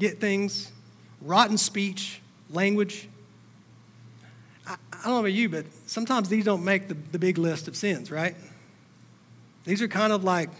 get 0.00 0.20
things, 0.20 0.72
rotten 1.20 1.58
speech, 1.58 2.20
language. 2.50 3.08
I, 4.66 4.74
I 4.92 4.96
don't 5.04 5.12
know 5.12 5.18
about 5.20 5.32
you, 5.32 5.48
but 5.48 5.66
sometimes 5.86 6.28
these 6.28 6.44
don't 6.44 6.64
make 6.64 6.88
the, 6.88 6.94
the 7.12 7.20
big 7.20 7.38
list 7.38 7.68
of 7.68 7.76
sins, 7.76 8.10
right? 8.10 8.34
These 9.64 9.80
are 9.80 9.88
kind 9.88 10.12
of 10.12 10.24
like 10.24 10.50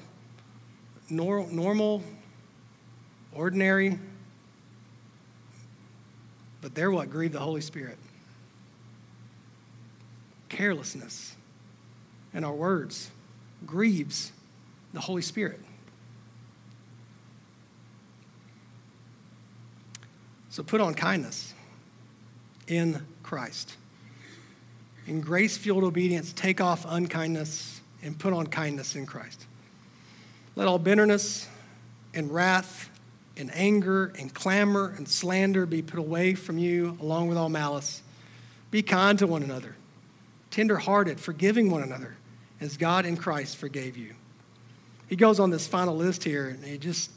nor- 1.10 1.46
normal, 1.50 2.02
ordinary, 3.32 3.98
but 6.60 6.74
they're 6.74 6.90
what 6.90 7.10
grieve 7.10 7.32
the 7.32 7.40
Holy 7.40 7.60
Spirit. 7.60 7.98
Carelessness 10.48 11.34
in 12.32 12.44
our 12.44 12.54
words 12.54 13.10
grieves 13.66 14.32
the 14.92 15.00
Holy 15.00 15.22
Spirit. 15.22 15.60
So 20.50 20.62
put 20.62 20.80
on 20.80 20.94
kindness 20.94 21.54
in 22.68 23.04
Christ. 23.22 23.76
In 25.06 25.20
grace 25.20 25.56
fueled 25.56 25.82
obedience, 25.82 26.32
take 26.32 26.60
off 26.60 26.84
unkindness 26.88 27.81
and 28.02 28.18
put 28.18 28.32
on 28.32 28.46
kindness 28.46 28.96
in 28.96 29.06
Christ. 29.06 29.46
Let 30.56 30.66
all 30.68 30.78
bitterness 30.78 31.48
and 32.14 32.32
wrath 32.32 32.90
and 33.36 33.50
anger 33.54 34.12
and 34.18 34.32
clamor 34.34 34.92
and 34.96 35.08
slander 35.08 35.64
be 35.64 35.82
put 35.82 35.98
away 35.98 36.34
from 36.34 36.58
you, 36.58 36.98
along 37.00 37.28
with 37.28 37.38
all 37.38 37.48
malice. 37.48 38.02
Be 38.70 38.82
kind 38.82 39.18
to 39.18 39.26
one 39.26 39.42
another, 39.42 39.76
tenderhearted, 40.50 41.20
forgiving 41.20 41.70
one 41.70 41.82
another, 41.82 42.16
as 42.60 42.76
God 42.76 43.06
in 43.06 43.16
Christ 43.16 43.56
forgave 43.56 43.96
you. 43.96 44.14
He 45.08 45.16
goes 45.16 45.40
on 45.40 45.50
this 45.50 45.66
final 45.66 45.96
list 45.96 46.24
here, 46.24 46.48
and 46.48 46.64
he 46.64 46.78
just 46.78 47.10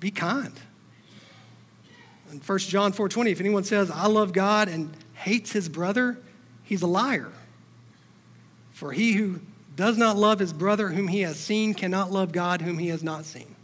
be 0.00 0.10
kind. 0.10 0.52
In 2.30 2.40
1 2.40 2.58
John 2.60 2.92
4:20, 2.92 3.30
if 3.30 3.40
anyone 3.40 3.64
says, 3.64 3.90
I 3.90 4.06
love 4.06 4.32
God 4.32 4.68
and 4.68 4.90
hates 5.14 5.52
his 5.52 5.68
brother, 5.68 6.18
he's 6.62 6.82
a 6.82 6.86
liar. 6.86 7.30
For 8.72 8.92
he 8.92 9.12
who 9.12 9.40
does 9.76 9.96
not 9.96 10.16
love 10.16 10.38
his 10.38 10.52
brother 10.52 10.88
whom 10.88 11.08
he 11.08 11.22
has 11.22 11.38
seen 11.38 11.74
cannot 11.74 12.10
love 12.10 12.32
God 12.32 12.62
whom 12.62 12.78
he 12.78 12.88
has 12.88 13.02
not 13.02 13.24
seen. 13.24 13.54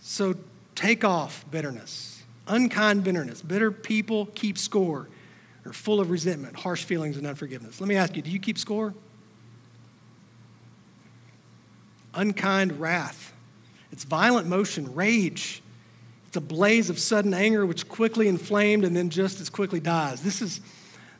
So 0.00 0.36
take 0.74 1.04
off 1.04 1.44
bitterness, 1.50 2.22
unkind 2.46 3.04
bitterness. 3.04 3.42
Bitter 3.42 3.70
people 3.70 4.26
keep 4.34 4.56
score, 4.56 5.08
are 5.66 5.72
full 5.72 6.00
of 6.00 6.10
resentment, 6.10 6.56
harsh 6.56 6.84
feelings, 6.84 7.16
and 7.16 7.26
unforgiveness. 7.26 7.80
Let 7.80 7.88
me 7.88 7.96
ask 7.96 8.16
you 8.16 8.22
do 8.22 8.30
you 8.30 8.40
keep 8.40 8.58
score? 8.58 8.94
Unkind 12.14 12.80
wrath. 12.80 13.32
It's 13.92 14.04
violent 14.04 14.48
motion, 14.48 14.94
rage. 14.94 15.62
It's 16.28 16.36
a 16.36 16.40
blaze 16.40 16.90
of 16.90 16.98
sudden 16.98 17.34
anger 17.34 17.66
which 17.66 17.88
quickly 17.88 18.28
inflamed 18.28 18.84
and 18.84 18.96
then 18.96 19.10
just 19.10 19.40
as 19.40 19.50
quickly 19.50 19.80
dies. 19.80 20.22
This, 20.22 20.40
is, 20.40 20.60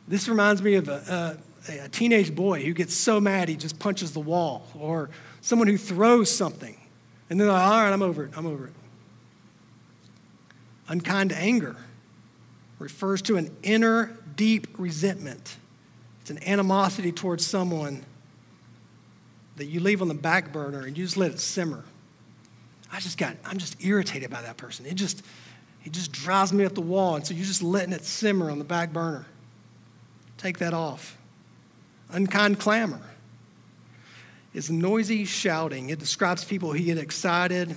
this 0.07 0.29
reminds 0.29 0.61
me 0.61 0.75
of 0.75 0.87
a, 0.87 1.37
a, 1.37 1.37
a 1.67 1.89
teenage 1.89 2.33
boy 2.33 2.63
who 2.63 2.73
gets 2.73 2.93
so 2.93 3.19
mad 3.19 3.49
he 3.49 3.55
just 3.55 3.79
punches 3.79 4.13
the 4.13 4.19
wall, 4.19 4.67
or 4.77 5.09
someone 5.41 5.67
who 5.67 5.77
throws 5.77 6.29
something 6.29 6.77
and 7.31 7.39
then, 7.39 7.47
like, 7.47 7.61
all 7.61 7.81
right, 7.81 7.93
I'm 7.93 8.01
over 8.01 8.25
it, 8.25 8.31
I'm 8.35 8.45
over 8.45 8.67
it. 8.67 8.73
Unkind 10.89 11.31
anger 11.31 11.77
refers 12.77 13.21
to 13.21 13.37
an 13.37 13.55
inner 13.63 14.17
deep 14.35 14.67
resentment. 14.77 15.55
It's 16.19 16.29
an 16.29 16.43
animosity 16.43 17.13
towards 17.13 17.47
someone 17.47 18.03
that 19.55 19.67
you 19.67 19.79
leave 19.79 20.01
on 20.01 20.09
the 20.09 20.13
back 20.13 20.51
burner 20.51 20.81
and 20.81 20.97
you 20.97 21.05
just 21.05 21.15
let 21.15 21.31
it 21.31 21.39
simmer. 21.39 21.85
I 22.91 22.99
just 22.99 23.17
got, 23.17 23.37
I'm 23.45 23.59
just 23.59 23.81
irritated 23.81 24.29
by 24.29 24.41
that 24.41 24.57
person. 24.57 24.85
It 24.85 24.95
just, 24.95 25.23
it 25.85 25.93
just 25.93 26.11
drives 26.11 26.51
me 26.51 26.65
up 26.65 26.75
the 26.75 26.81
wall. 26.81 27.15
And 27.15 27.25
so 27.25 27.33
you're 27.33 27.45
just 27.45 27.63
letting 27.63 27.93
it 27.93 28.03
simmer 28.03 28.51
on 28.51 28.59
the 28.59 28.65
back 28.65 28.91
burner. 28.91 29.25
Take 30.37 30.57
that 30.57 30.73
off. 30.73 31.17
Unkind 32.11 32.59
clamor 32.59 33.01
is 34.53 34.69
noisy 34.69 35.25
shouting. 35.25 35.89
It 35.89 35.99
describes 35.99 36.43
people 36.43 36.73
who 36.73 36.79
get 36.79 36.97
excited 36.97 37.75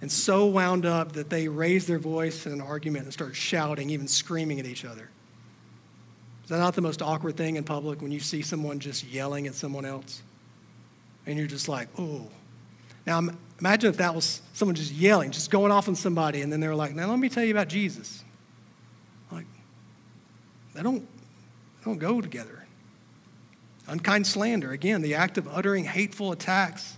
and 0.00 0.10
so 0.10 0.46
wound 0.46 0.86
up 0.86 1.12
that 1.12 1.28
they 1.28 1.48
raise 1.48 1.86
their 1.86 1.98
voice 1.98 2.46
in 2.46 2.52
an 2.52 2.60
argument 2.60 3.04
and 3.04 3.12
start 3.12 3.36
shouting, 3.36 3.90
even 3.90 4.08
screaming 4.08 4.58
at 4.58 4.66
each 4.66 4.84
other. 4.84 5.08
Is 6.44 6.50
that 6.50 6.58
not 6.58 6.74
the 6.74 6.82
most 6.82 7.02
awkward 7.02 7.36
thing 7.36 7.56
in 7.56 7.64
public 7.64 8.00
when 8.00 8.10
you 8.10 8.20
see 8.20 8.42
someone 8.42 8.80
just 8.80 9.04
yelling 9.04 9.46
at 9.46 9.54
someone 9.54 9.84
else? 9.84 10.22
And 11.26 11.38
you're 11.38 11.46
just 11.46 11.68
like, 11.68 11.88
oh. 11.98 12.26
Now, 13.06 13.20
imagine 13.58 13.90
if 13.90 13.98
that 13.98 14.14
was 14.14 14.42
someone 14.54 14.74
just 14.74 14.92
yelling, 14.92 15.30
just 15.30 15.50
going 15.50 15.70
off 15.70 15.86
on 15.86 15.94
somebody, 15.94 16.40
and 16.40 16.52
then 16.52 16.60
they're 16.60 16.74
like, 16.74 16.94
now 16.94 17.08
let 17.08 17.18
me 17.18 17.28
tell 17.28 17.44
you 17.44 17.52
about 17.52 17.68
Jesus. 17.68 18.24
Like, 19.30 19.46
they 20.74 20.82
don't, 20.82 21.00
they 21.00 21.84
don't 21.84 21.98
go 21.98 22.20
together. 22.20 22.64
Unkind 23.90 24.24
slander, 24.24 24.70
again, 24.70 25.02
the 25.02 25.16
act 25.16 25.36
of 25.36 25.48
uttering 25.48 25.84
hateful 25.84 26.30
attacks 26.30 26.96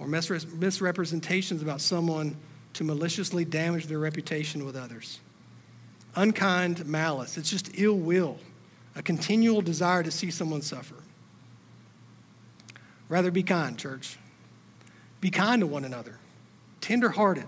or 0.00 0.08
misrepresentations 0.08 1.60
about 1.60 1.82
someone 1.82 2.34
to 2.72 2.84
maliciously 2.84 3.44
damage 3.44 3.86
their 3.86 3.98
reputation 3.98 4.64
with 4.64 4.76
others. 4.76 5.20
Unkind 6.14 6.86
malice, 6.86 7.36
it's 7.36 7.50
just 7.50 7.78
ill 7.78 7.98
will, 7.98 8.38
a 8.94 9.02
continual 9.02 9.60
desire 9.60 10.02
to 10.02 10.10
see 10.10 10.30
someone 10.30 10.62
suffer. 10.62 10.96
Rather 13.10 13.30
be 13.30 13.42
kind, 13.42 13.78
church. 13.78 14.18
Be 15.20 15.28
kind 15.28 15.60
to 15.60 15.66
one 15.66 15.84
another, 15.84 16.18
tenderhearted, 16.80 17.46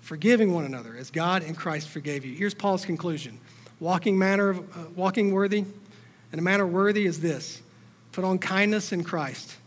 forgiving 0.00 0.54
one 0.54 0.64
another 0.64 0.94
as 0.96 1.10
God 1.10 1.42
and 1.42 1.56
Christ 1.56 1.88
forgave 1.88 2.24
you. 2.24 2.36
Here's 2.36 2.54
Paul's 2.54 2.84
conclusion 2.84 3.40
walking, 3.80 4.16
manner 4.16 4.50
of, 4.50 4.58
uh, 4.58 4.88
walking 4.94 5.32
worthy, 5.32 5.64
and 6.30 6.38
a 6.38 6.42
manner 6.42 6.66
worthy 6.66 7.04
is 7.04 7.20
this 7.20 7.62
Put 8.16 8.24
on 8.24 8.38
kindness 8.38 8.92
in 8.92 9.04
Christ. 9.04 9.58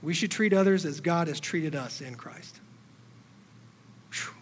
We 0.00 0.14
should 0.14 0.30
treat 0.30 0.52
others 0.52 0.86
as 0.86 1.00
God 1.00 1.26
has 1.26 1.40
treated 1.40 1.74
us 1.74 2.00
in 2.00 2.14
Christ. 2.14 2.60
Whew. 4.12 4.32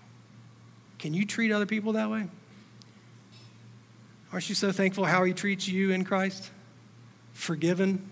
Can 0.98 1.14
you 1.14 1.24
treat 1.24 1.50
other 1.50 1.64
people 1.64 1.94
that 1.94 2.10
way? 2.10 2.26
Aren't 4.30 4.50
you 4.50 4.54
so 4.54 4.72
thankful 4.72 5.06
how 5.06 5.24
He 5.24 5.32
treats 5.32 5.66
you 5.66 5.92
in 5.92 6.04
Christ? 6.04 6.50
Forgiven, 7.32 8.10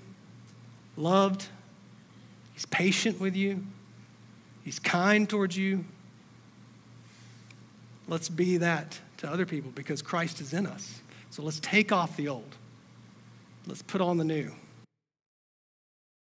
loved, 0.97 1.47
He's 2.55 2.65
patient 2.65 3.21
with 3.21 3.37
you, 3.37 3.67
He's 4.65 4.79
kind 4.79 5.29
towards 5.29 5.59
you. 5.59 5.85
Let's 8.09 8.31
be 8.31 8.57
that 8.57 8.99
to 9.19 9.31
other 9.31 9.45
people 9.45 9.73
because 9.75 10.01
Christ 10.01 10.41
is 10.41 10.55
in 10.55 10.67
us. 10.67 11.03
So 11.29 11.43
let's 11.43 11.61
take 11.61 11.93
off 11.93 12.17
the 12.17 12.29
old, 12.29 12.57
let's 13.67 13.83
put 13.83 14.01
on 14.01 14.17
the 14.17 14.25
new. 14.25 14.53